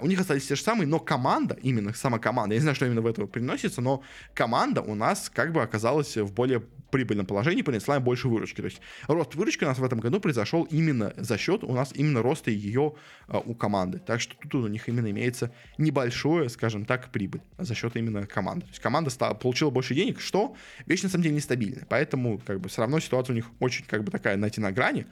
[0.00, 2.84] У них остались те же самые, но команда, именно сама команда, я не знаю, что
[2.84, 4.02] именно в это приносится, но
[4.34, 8.60] команда у нас как бы оказалась в более прибыльном положении, принесла им больше выручки.
[8.60, 11.92] То есть рост выручки у нас в этом году произошел именно за счет у нас
[11.94, 12.92] именно роста ее
[13.28, 14.00] э, у команды.
[14.06, 18.66] Так что тут у них именно имеется небольшое, скажем так, прибыль за счет именно команды.
[18.66, 21.86] То есть команда стала, получила больше денег, что вещь на самом деле нестабильная.
[21.88, 25.06] Поэтому как бы все равно ситуация у них очень как бы такая найти на грани.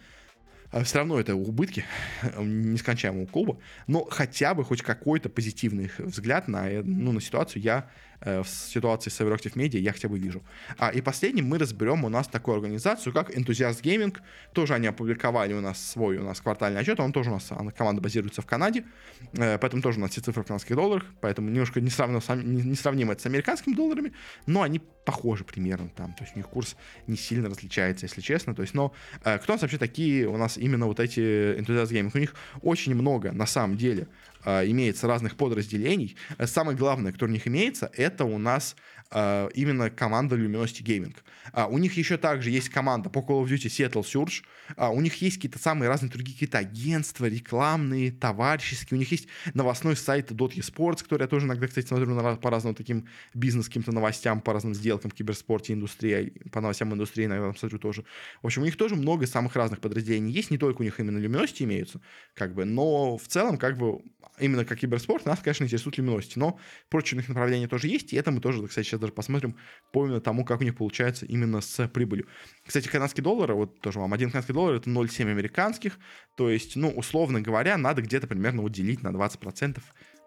[0.70, 1.84] А все равно это убытки
[2.38, 8.09] нескончаемого клуба, но хотя бы хоть какой-то позитивный взгляд на, ну, на ситуацию я Э,
[8.20, 10.42] в ситуации с Overactive Media я хотя бы вижу.
[10.78, 14.16] А, и последним мы разберем у нас такую организацию, как Enthusiast Gaming.
[14.52, 17.70] Тоже они опубликовали у нас свой у нас квартальный отчет, он тоже у нас, она,
[17.70, 18.84] команда базируется в Канаде,
[19.32, 23.22] э, поэтому тоже у нас все цифры в канадских долларах, поэтому немножко не сравнимо, это
[23.22, 24.12] с американскими долларами,
[24.46, 28.54] но они похожи примерно там, то есть у них курс не сильно различается, если честно,
[28.54, 28.92] то есть, но
[29.24, 32.10] э, кто у нас вообще такие у нас именно вот эти Enthusiast Gaming?
[32.14, 34.06] У них очень много, на самом деле,
[34.39, 36.16] э, имеется разных подразделений.
[36.38, 38.76] Э, самое главное, кто у них имеется, это у нас
[39.12, 41.16] именно команда Luminosity Gaming.
[41.52, 44.44] А, у них еще также есть команда по Call of Duty Seattle Surge.
[44.76, 48.96] А, у них есть какие-то самые разные другие какие-то агентства, рекламные, товарищеские.
[48.96, 52.50] У них есть новостной сайт Dot Sports, который я тоже иногда, кстати, смотрю на, по
[52.50, 57.52] разным таким бизнес каким-то новостям, по разным сделкам в киберспорте, индустрии, по новостям индустрии иногда
[57.58, 58.04] смотрю тоже.
[58.42, 60.50] В общем, у них тоже много самых разных подразделений есть.
[60.50, 62.00] Не только у них именно Luminosity имеются,
[62.34, 64.02] как бы, но в целом, как бы,
[64.38, 66.34] именно как киберспорт, нас, конечно, интересует Luminosity.
[66.36, 66.58] Но
[66.88, 69.56] прочие направления тоже есть, и это мы тоже, кстати, сейчас даже посмотрим
[69.92, 72.26] по тому, как у них получается именно с прибылью.
[72.64, 75.98] Кстати, канадский доллар, вот тоже вам, один канадский доллар это 0,7 американских,
[76.36, 79.80] то есть, ну, условно говоря, надо где-то примерно вот делить на 20%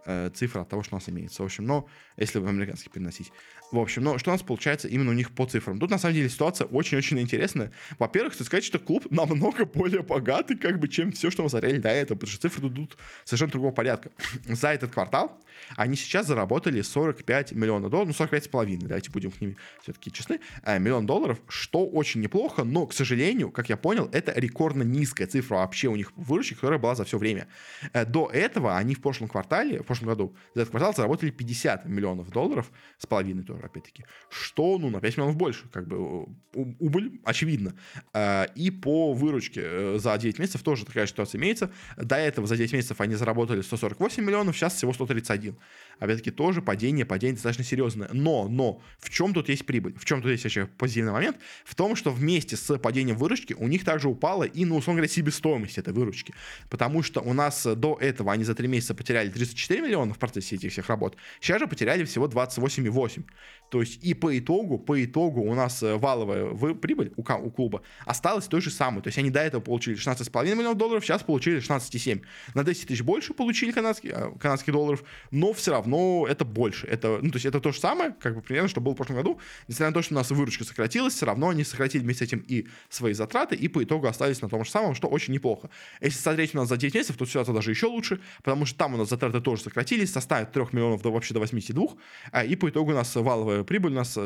[0.06, 1.44] э, цифра от того, что у нас имеется.
[1.44, 1.88] В общем, но
[2.18, 3.32] если в американский переносить.
[3.72, 5.80] В общем, но что у нас получается именно у них по цифрам?
[5.80, 7.72] Тут, на самом деле, ситуация очень-очень интересная.
[7.98, 11.80] Во-первых, хочу сказать, что клуб намного более богатый, как бы, чем все, что мы смотрели
[11.80, 14.12] до этого, потому что цифры идут совершенно другого порядка.
[14.46, 15.40] За этот квартал
[15.76, 20.12] они сейчас заработали 45 миллионов долларов, ну, 45 с половиной, давайте будем к ним все-таки
[20.12, 24.84] честны, э, миллион долларов, что очень неплохо, но, к сожалению, как я понял, это рекордно
[24.84, 27.48] низкая цифра вообще у них выручки, которая была за все время.
[27.94, 31.86] Э, до этого они в прошлом квартале, в прошлом году, за этот квартал заработали 50
[31.86, 37.22] миллионов долларов с половиной тоже, опять-таки, что, ну, на 5 миллионов больше, как бы убыль
[37.24, 37.76] очевидно.
[38.14, 41.72] Э, и по выручке э, за 9 месяцев тоже такая ситуация имеется.
[41.98, 45.56] До этого за 9 месяцев они заработали 148 миллионов, сейчас всего 131.
[46.00, 48.10] Опять-таки тоже падение, падение достаточно серьезное.
[48.14, 49.94] Но, но, в чем тут есть прибыль?
[49.98, 51.38] В чем тут есть вообще позитивный момент?
[51.66, 55.14] В том, что вместе с падением выручки у них также упала и, ну, условно говоря,
[55.14, 56.34] себестоимость этой выручки.
[56.70, 60.56] Потому что у нас до этого они за 3 месяца потеряли 34 миллиона в процессе
[60.56, 61.18] этих всех работ.
[61.40, 63.24] Сейчас же потеряли всего 28,8.
[63.70, 67.82] То есть и по итогу, по итогу у нас э, валовая прибыль у, у клуба
[68.06, 69.02] осталась той же самой.
[69.02, 72.22] То есть они до этого получили 16,5 миллионов долларов, сейчас получили 16,7.
[72.54, 76.88] На 10 тысяч больше получили канадских, э, канадских долларов, но все равно это больше.
[76.88, 79.18] Это, ну, то есть это то же самое, как бы примерно, что было в прошлом
[79.18, 79.40] году.
[79.68, 82.46] Несмотря на то, что у нас выручка сократилась, все равно они сократили вместе с этим
[82.48, 85.70] и свои затраты, и по итогу остались на том же самом, что очень неплохо.
[86.02, 88.94] Если смотреть у нас за 9 месяцев, то ситуация даже еще лучше, потому что там
[88.94, 89.73] у нас затраты тоже сократились,
[90.06, 91.88] составят 3 миллионов до вообще до 82,
[92.32, 94.18] а, и по итогу у нас валовая прибыль у нас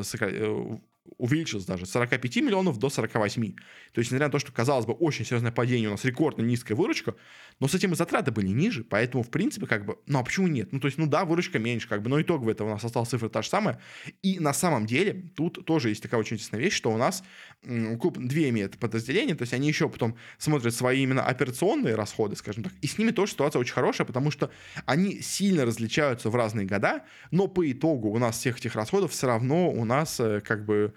[1.17, 3.53] увеличилась даже с 45 миллионов до 48.
[3.53, 6.77] То есть, несмотря на то, что, казалось бы, очень серьезное падение, у нас рекордно низкая
[6.77, 7.15] выручка,
[7.59, 10.47] но с этим и затраты были ниже, поэтому, в принципе, как бы, ну а почему
[10.47, 10.71] нет?
[10.71, 13.09] Ну, то есть, ну да, выручка меньше, как бы, но итогово это у нас осталась
[13.09, 13.79] цифра та же самая.
[14.21, 17.23] И на самом деле, тут тоже есть такая очень интересная вещь, что у нас
[17.99, 22.63] клуб две имеет подразделения, то есть они еще потом смотрят свои именно операционные расходы, скажем
[22.63, 24.51] так, и с ними тоже ситуация очень хорошая, потому что
[24.85, 29.27] они сильно различаются в разные года, но по итогу у нас всех этих расходов все
[29.27, 30.93] равно у нас э, как бы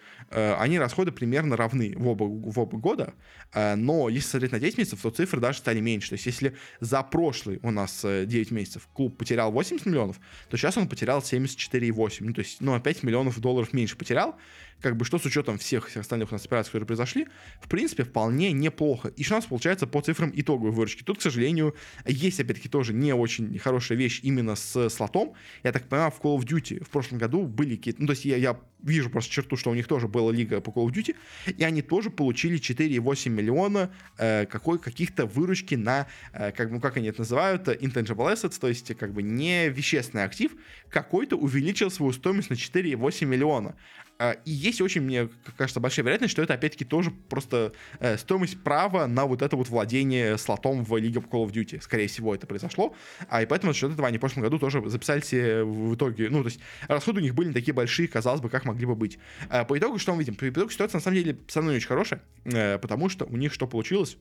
[0.59, 3.15] они расходы примерно равны в оба, в оба года,
[3.53, 6.11] э, но если смотреть на 10 месяцев, то цифры даже стали меньше.
[6.11, 10.77] То есть если за прошлый у нас 9 месяцев клуб потерял 80 миллионов, то сейчас
[10.77, 12.17] он потерял 74,8.
[12.21, 14.37] Ну, то есть, ну, опять миллионов долларов меньше потерял
[14.81, 17.27] как бы что с учетом всех, всех остальных у нас операций, которые произошли,
[17.61, 19.09] в принципе, вполне неплохо.
[19.17, 21.03] И что у нас получается по цифрам итоговой выручки?
[21.03, 21.75] Тут, к сожалению,
[22.07, 25.35] есть, опять-таки, тоже не очень хорошая вещь именно с слотом.
[25.63, 28.01] Я так понимаю, в Call of Duty в прошлом году были какие-то...
[28.01, 30.71] Ну, то есть я, я вижу просто черту, что у них тоже была лига по
[30.71, 31.15] Call of Duty,
[31.57, 36.97] и они тоже получили 4,8 миллиона э, какой, каких-то выручки на, э, как, ну, как
[36.97, 40.53] они это называют, intangible assets, то есть как бы не вещественный актив,
[40.89, 43.77] какой-то увеличил свою стоимость на 4,8 миллиона.
[44.21, 48.63] А, и есть очень, мне кажется, большая вероятность, что это, опять-таки, тоже просто э, стоимость
[48.63, 51.81] права на вот это вот владение слотом в League of Call of Duty.
[51.81, 52.95] Скорее всего, это произошло.
[53.31, 56.29] А и поэтому за счет этого они в прошлом году тоже записали себе в итоге,
[56.29, 58.95] ну, то есть расходы у них были не такие большие, казалось бы, как могли бы
[58.95, 59.19] быть.
[59.49, 60.35] А по итогу, что мы видим?
[60.35, 63.55] По итогу ситуация, на самом деле, равно не очень хорошая, э, потому что у них
[63.55, 64.19] что получилось?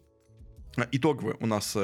[0.94, 1.76] Итоговые у нас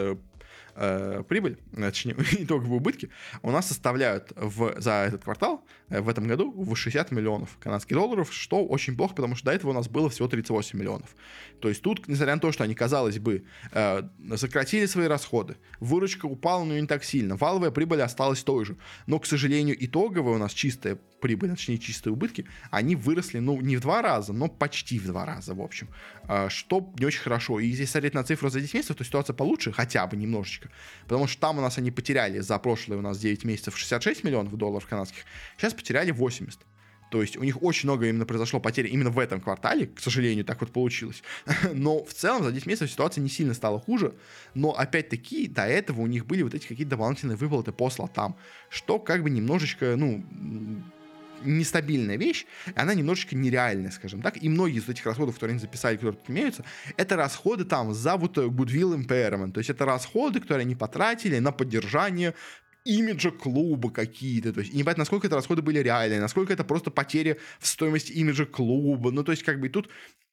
[0.76, 3.10] э, прибыль, э, точнее, итоговые убытки
[3.42, 7.96] у нас составляют в, за этот квартал э, в этом году в 60 миллионов канадских
[7.96, 11.16] долларов, что очень плохо, потому что до этого у нас было всего 38 миллионов.
[11.60, 14.04] То есть тут, несмотря на то, что они, казалось бы, э,
[14.36, 19.20] сократили свои расходы, выручка упала, но не так сильно, валовая прибыль осталась той же, но,
[19.20, 23.82] к сожалению, итоговая у нас чистая прибыль, точнее, чистые убытки, они выросли, ну, не в
[23.82, 25.88] два раза, но почти в два раза, в общем,
[26.28, 27.60] э, что не очень хорошо.
[27.60, 30.70] И если смотреть на цифру за 10 месяцев, то ситуация получше, хотя бы немножечко,
[31.08, 34.56] потому что там у нас они потеряли за прошлые у нас 9 месяцев 66 миллионов
[34.56, 35.24] долларов канадских,
[35.58, 36.60] сейчас потеряли 80.
[37.12, 40.44] То есть у них очень много именно произошло потери именно в этом квартале, к сожалению,
[40.44, 41.24] так вот получилось.
[41.74, 44.14] Но в целом за 10 месяцев ситуация не сильно стала хуже.
[44.54, 48.36] Но опять-таки до этого у них были вот эти какие-то дополнительные выплаты по слотам,
[48.70, 50.24] что как бы немножечко, ну,
[51.46, 55.96] нестабильная вещь, она немножечко нереальная, скажем так, и многие из этих расходов, которые они записали,
[55.96, 56.66] которые тут имеются,
[56.98, 61.52] это расходы там за вот goodwill impairment, то есть это расходы, которые они потратили на
[61.52, 62.34] поддержание
[62.86, 67.40] имиджа клуба какие-то, то есть непонятно, насколько это расходы были реальные, насколько это просто потери
[67.60, 69.90] в стоимости имиджа клуба, ну то есть как бы тут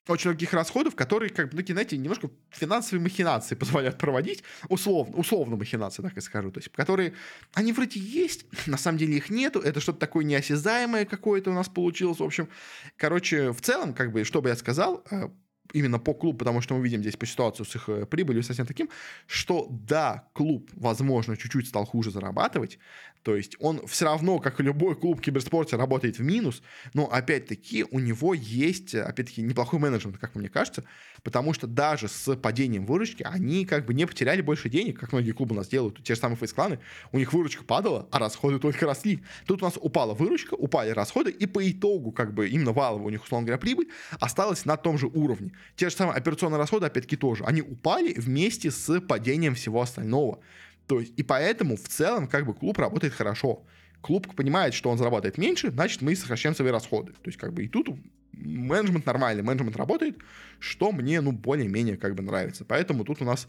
[0.07, 5.55] очень многих расходов, которые, как бы, ну, знаете, немножко финансовые махинации позволяют проводить, условно, условно
[5.55, 7.13] махинации, так и скажу, то есть, которые,
[7.53, 11.69] они вроде есть, на самом деле их нету, это что-то такое неосязаемое какое-то у нас
[11.69, 12.49] получилось, в общем,
[12.97, 15.29] короче, в целом, как бы, что бы я сказал, э,
[15.73, 18.65] именно по клубу, потому что мы видим здесь по ситуацию с их э, прибылью совсем
[18.65, 18.89] таким,
[19.27, 22.77] что да, клуб, возможно, чуть-чуть стал хуже зарабатывать,
[23.23, 26.61] то есть он все равно, как и любой клуб в киберспорте, работает в минус,
[26.93, 30.83] но опять-таки у него есть, опять-таки, неплохой менеджмент, как мне кажется,
[31.23, 35.31] потому что даже с падением выручки они как бы не потеряли больше денег, как многие
[35.31, 36.79] клубы у нас делают, те же самые фейс-кланы,
[37.11, 39.23] у них выручка падала, а расходы только росли.
[39.45, 43.09] Тут у нас упала выручка, упали расходы, и по итогу как бы именно валовая у
[43.09, 45.53] них, условно говоря, прибыль осталась на том же уровне.
[45.75, 47.45] Те же самые операционные расходы, опять-таки, тоже.
[47.45, 50.39] Они упали вместе с падением всего остального.
[50.87, 53.63] То есть, и поэтому в целом как бы клуб работает хорошо.
[54.01, 57.13] Клуб понимает, что он зарабатывает меньше, значит, мы сокращаем свои расходы.
[57.13, 57.87] То есть, как бы и тут
[58.33, 60.17] менеджмент нормальный, менеджмент работает,
[60.59, 62.65] что мне, ну, более-менее как бы нравится.
[62.65, 63.47] Поэтому тут у нас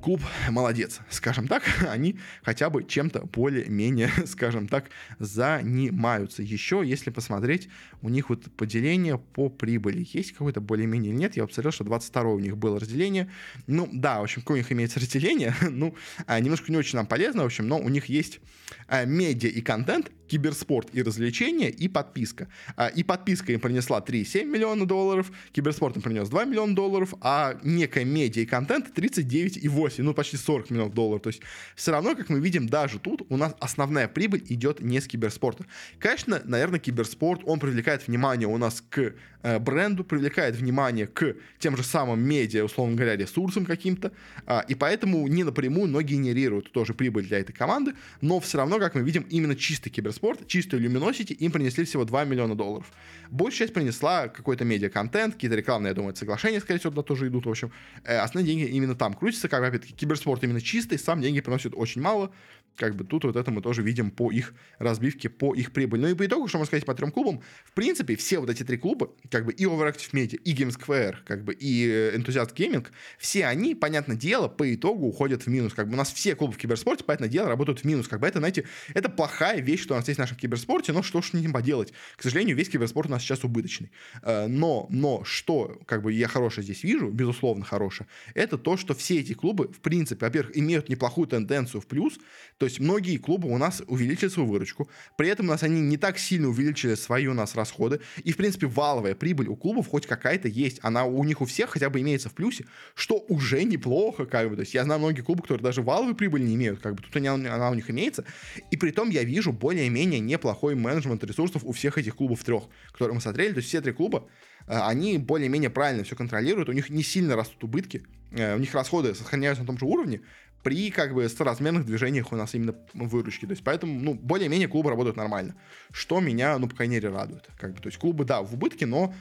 [0.00, 4.86] клуб молодец, скажем так, они хотя бы чем-то более-менее, скажем так,
[5.18, 6.42] занимаются.
[6.42, 7.68] Еще, если посмотреть,
[8.02, 12.22] у них вот поделение по прибыли есть какое-то более-менее или нет, я посмотрел, что 22
[12.22, 13.30] у них было разделение,
[13.66, 15.94] ну, да, в общем, какое у них имеется разделение, ну,
[16.26, 18.40] а, немножко не очень нам полезно, в общем, но у них есть
[18.88, 22.48] а, медиа и контент, киберспорт и развлечения, и подписка.
[22.76, 27.58] А, и подписка им принесла 3,7 миллиона долларов, киберспорт им принес 2 миллиона долларов, а
[27.64, 31.22] некая медиа и контент 39,8, ну почти 40 миллионов долларов.
[31.22, 31.40] То есть
[31.74, 35.64] все равно, как мы видим, даже тут у нас основная прибыль идет не с киберспорта.
[35.98, 41.76] Конечно, наверное, киберспорт, он привлекает внимание у нас к э, бренду, привлекает внимание к тем
[41.76, 44.12] же самым медиа, условно говоря, ресурсам каким-то,
[44.46, 48.78] э, и поэтому не напрямую, но генерируют тоже прибыль для этой команды, но все равно,
[48.78, 52.86] как мы видим, именно чистый киберспорт, чистую Luminosity им принесли всего 2 миллиона долларов.
[53.30, 57.46] Большая часть принесла какой-то медиа-контент, какие-то рекламные, я думаю, соглашения, скорее всего, туда тоже идут,
[57.46, 57.70] в общем.
[58.04, 62.00] Э, основные деньги именно там крутятся, как опять-таки, киберспорт именно чистый, сам деньги приносит очень
[62.00, 62.32] мало,
[62.80, 66.00] как бы тут вот это мы тоже видим по их разбивке, по их прибыли.
[66.00, 68.62] Ну и по итогу, что можно сказать по трем клубам, в принципе, все вот эти
[68.62, 72.54] три клуба, как бы и Overactive Media, и Game Square, как бы и э, Enthusiast
[72.54, 72.86] Gaming,
[73.18, 75.74] все они, понятное дело, по итогу уходят в минус.
[75.74, 78.08] Как бы у нас все клубы в киберспорте, понятное дело, работают в минус.
[78.08, 78.64] Как бы это, знаете,
[78.94, 81.52] это плохая вещь, что у нас есть в нашем киберспорте, но что ж с ним
[81.52, 81.92] поделать?
[82.16, 83.90] К сожалению, весь киберспорт у нас сейчас убыточный.
[84.22, 88.94] Э, но, но что, как бы я хорошее здесь вижу, безусловно хорошее, это то, что
[88.94, 92.18] все эти клубы, в принципе, во-первых, имеют неплохую тенденцию в плюс,
[92.56, 95.96] то есть многие клубы у нас увеличили свою выручку, при этом у нас они не
[95.96, 100.06] так сильно увеличили свои у нас расходы, и, в принципе, валовая прибыль у клубов хоть
[100.06, 104.24] какая-то есть, она у них у всех хотя бы имеется в плюсе, что уже неплохо,
[104.26, 106.94] как бы, то есть я знаю многие клубы, которые даже валовой прибыли не имеют, как
[106.94, 108.24] бы тут она, она у них имеется,
[108.70, 113.14] и при том я вижу более-менее неплохой менеджмент ресурсов у всех этих клубов трех, которые
[113.14, 114.28] мы смотрели, то есть все три клуба,
[114.66, 118.74] э, они более-менее правильно все контролируют, у них не сильно растут убытки, э, у них
[118.74, 120.22] расходы сохраняются на том же уровне,
[120.62, 123.46] при как бы соразмерных движениях у нас именно выручки.
[123.46, 125.54] То есть поэтому, ну, более-менее клубы работают нормально.
[125.92, 127.48] Что меня, ну, по крайней мере, радует.
[127.58, 129.14] Как бы, то есть клубы, да, в убытке, но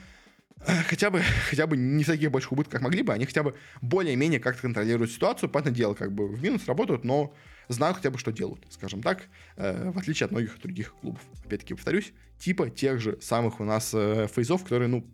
[0.68, 3.56] э, хотя бы, хотя бы не таких больших убытках, как могли бы, они хотя бы
[3.82, 5.50] более-менее как-то контролируют ситуацию.
[5.50, 7.34] Понятное дело, как бы в минус работают, но
[7.70, 9.24] знают хотя бы, что делают, скажем так,
[9.56, 11.22] э, в отличие от многих других клубов.
[11.46, 15.06] Опять-таки, повторюсь, типа тех же самых у нас э, фейзов, которые, ну,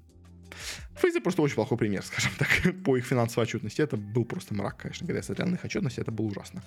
[0.95, 2.49] Фейзы просто очень плохой пример, скажем так,
[2.83, 3.81] по их финансовой отчетности.
[3.81, 6.63] Это был просто мрак, конечно, когда я смотрел на их отчетность, это было ужасно.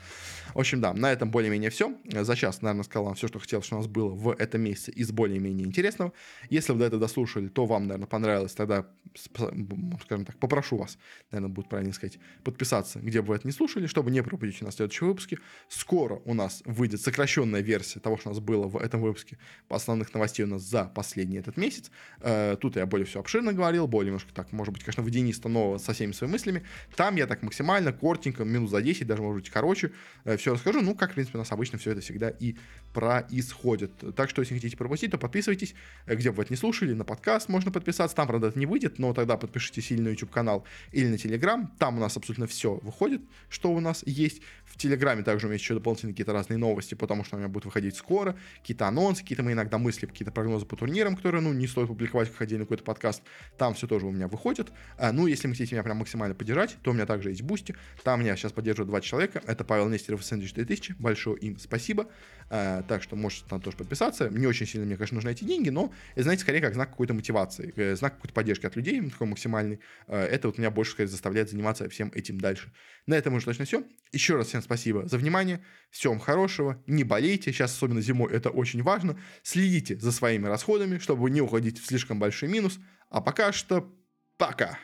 [0.55, 1.97] В общем, да, на этом более-менее все.
[2.05, 4.91] За час, наверное, сказал вам все, что хотел, что у нас было в этом месяце
[4.91, 6.13] из более-менее интересного.
[6.51, 10.99] Если вы до этого дослушали, то вам, наверное, понравилось, тогда, скажем так, попрошу вас,
[11.31, 14.67] наверное, будет правильно сказать, подписаться, где бы вы это не слушали, чтобы не пропустить у
[14.67, 15.39] нас следующие выпуски.
[15.69, 19.77] Скоро у нас выйдет сокращенная версия того, что у нас было в этом выпуске по
[19.77, 21.91] основных новостей у нас за последний этот месяц.
[22.21, 25.79] Э, тут я более все обширно говорил, более немножко так, может быть, конечно, водянисто, но
[25.79, 26.63] со всеми своими мыслями.
[26.97, 29.93] Там я так максимально, коротенько, минут за 10, даже, может быть, короче,
[30.25, 30.83] э, все расскажу.
[30.83, 32.57] Ну, как, в принципе, у нас обычно все это всегда и
[32.93, 33.93] происходит.
[34.17, 35.75] Так что, если хотите пропустить, то подписывайтесь,
[36.07, 38.17] э, где бы вы это не слушали, на подкаст можно подписаться.
[38.17, 41.67] Там, правда, это не выйдет, но тогда подпишитесь или на YouTube-канал, или на Telegram.
[41.79, 44.43] Там у нас абсолютно все выходит, что у нас есть.
[44.65, 47.49] В Телеграме также у меня есть еще дополнительные какие-то разные новости, потому что у меня
[47.49, 51.53] будут выходить скоро, какие-то анонсы, какие-то мы иногда мысли, какие-то прогнозы по турнирам, которые, ну,
[51.53, 53.23] не стоит публиковать как отдельный какой-то подкаст.
[53.57, 54.73] Там все тоже у меня выходит.
[54.97, 57.75] А, ну, если вы хотите меня прям максимально поддержать, то у меня также есть Boosty.
[58.03, 59.43] Там меня сейчас поддерживают два человека.
[59.47, 60.97] Это Павел Нестеров и Сэндвич 3000.
[60.99, 62.09] Большое им спасибо.
[62.51, 64.29] А, так что можете там тоже подписаться.
[64.31, 67.73] Не очень сильно мне, конечно, нужны эти деньги, но знаете, скорее как знак какой-то мотивации,
[67.77, 69.81] э, знак какой-то поддержки от людей, такой максимальный.
[70.07, 72.73] А, это вот меня больше, сказать, заставляет заниматься всем этим дальше.
[73.07, 73.85] На этом уже точно все.
[74.13, 75.63] Еще раз всем спасибо за внимание.
[75.91, 76.83] Всем хорошего.
[76.87, 77.53] Не болейте.
[77.53, 79.19] Сейчас, особенно зимой, это очень важно.
[79.43, 82.79] Следите за своими расходами, чтобы не уходить в слишком большой минус.
[83.11, 83.95] А пока что
[84.39, 84.79] пока.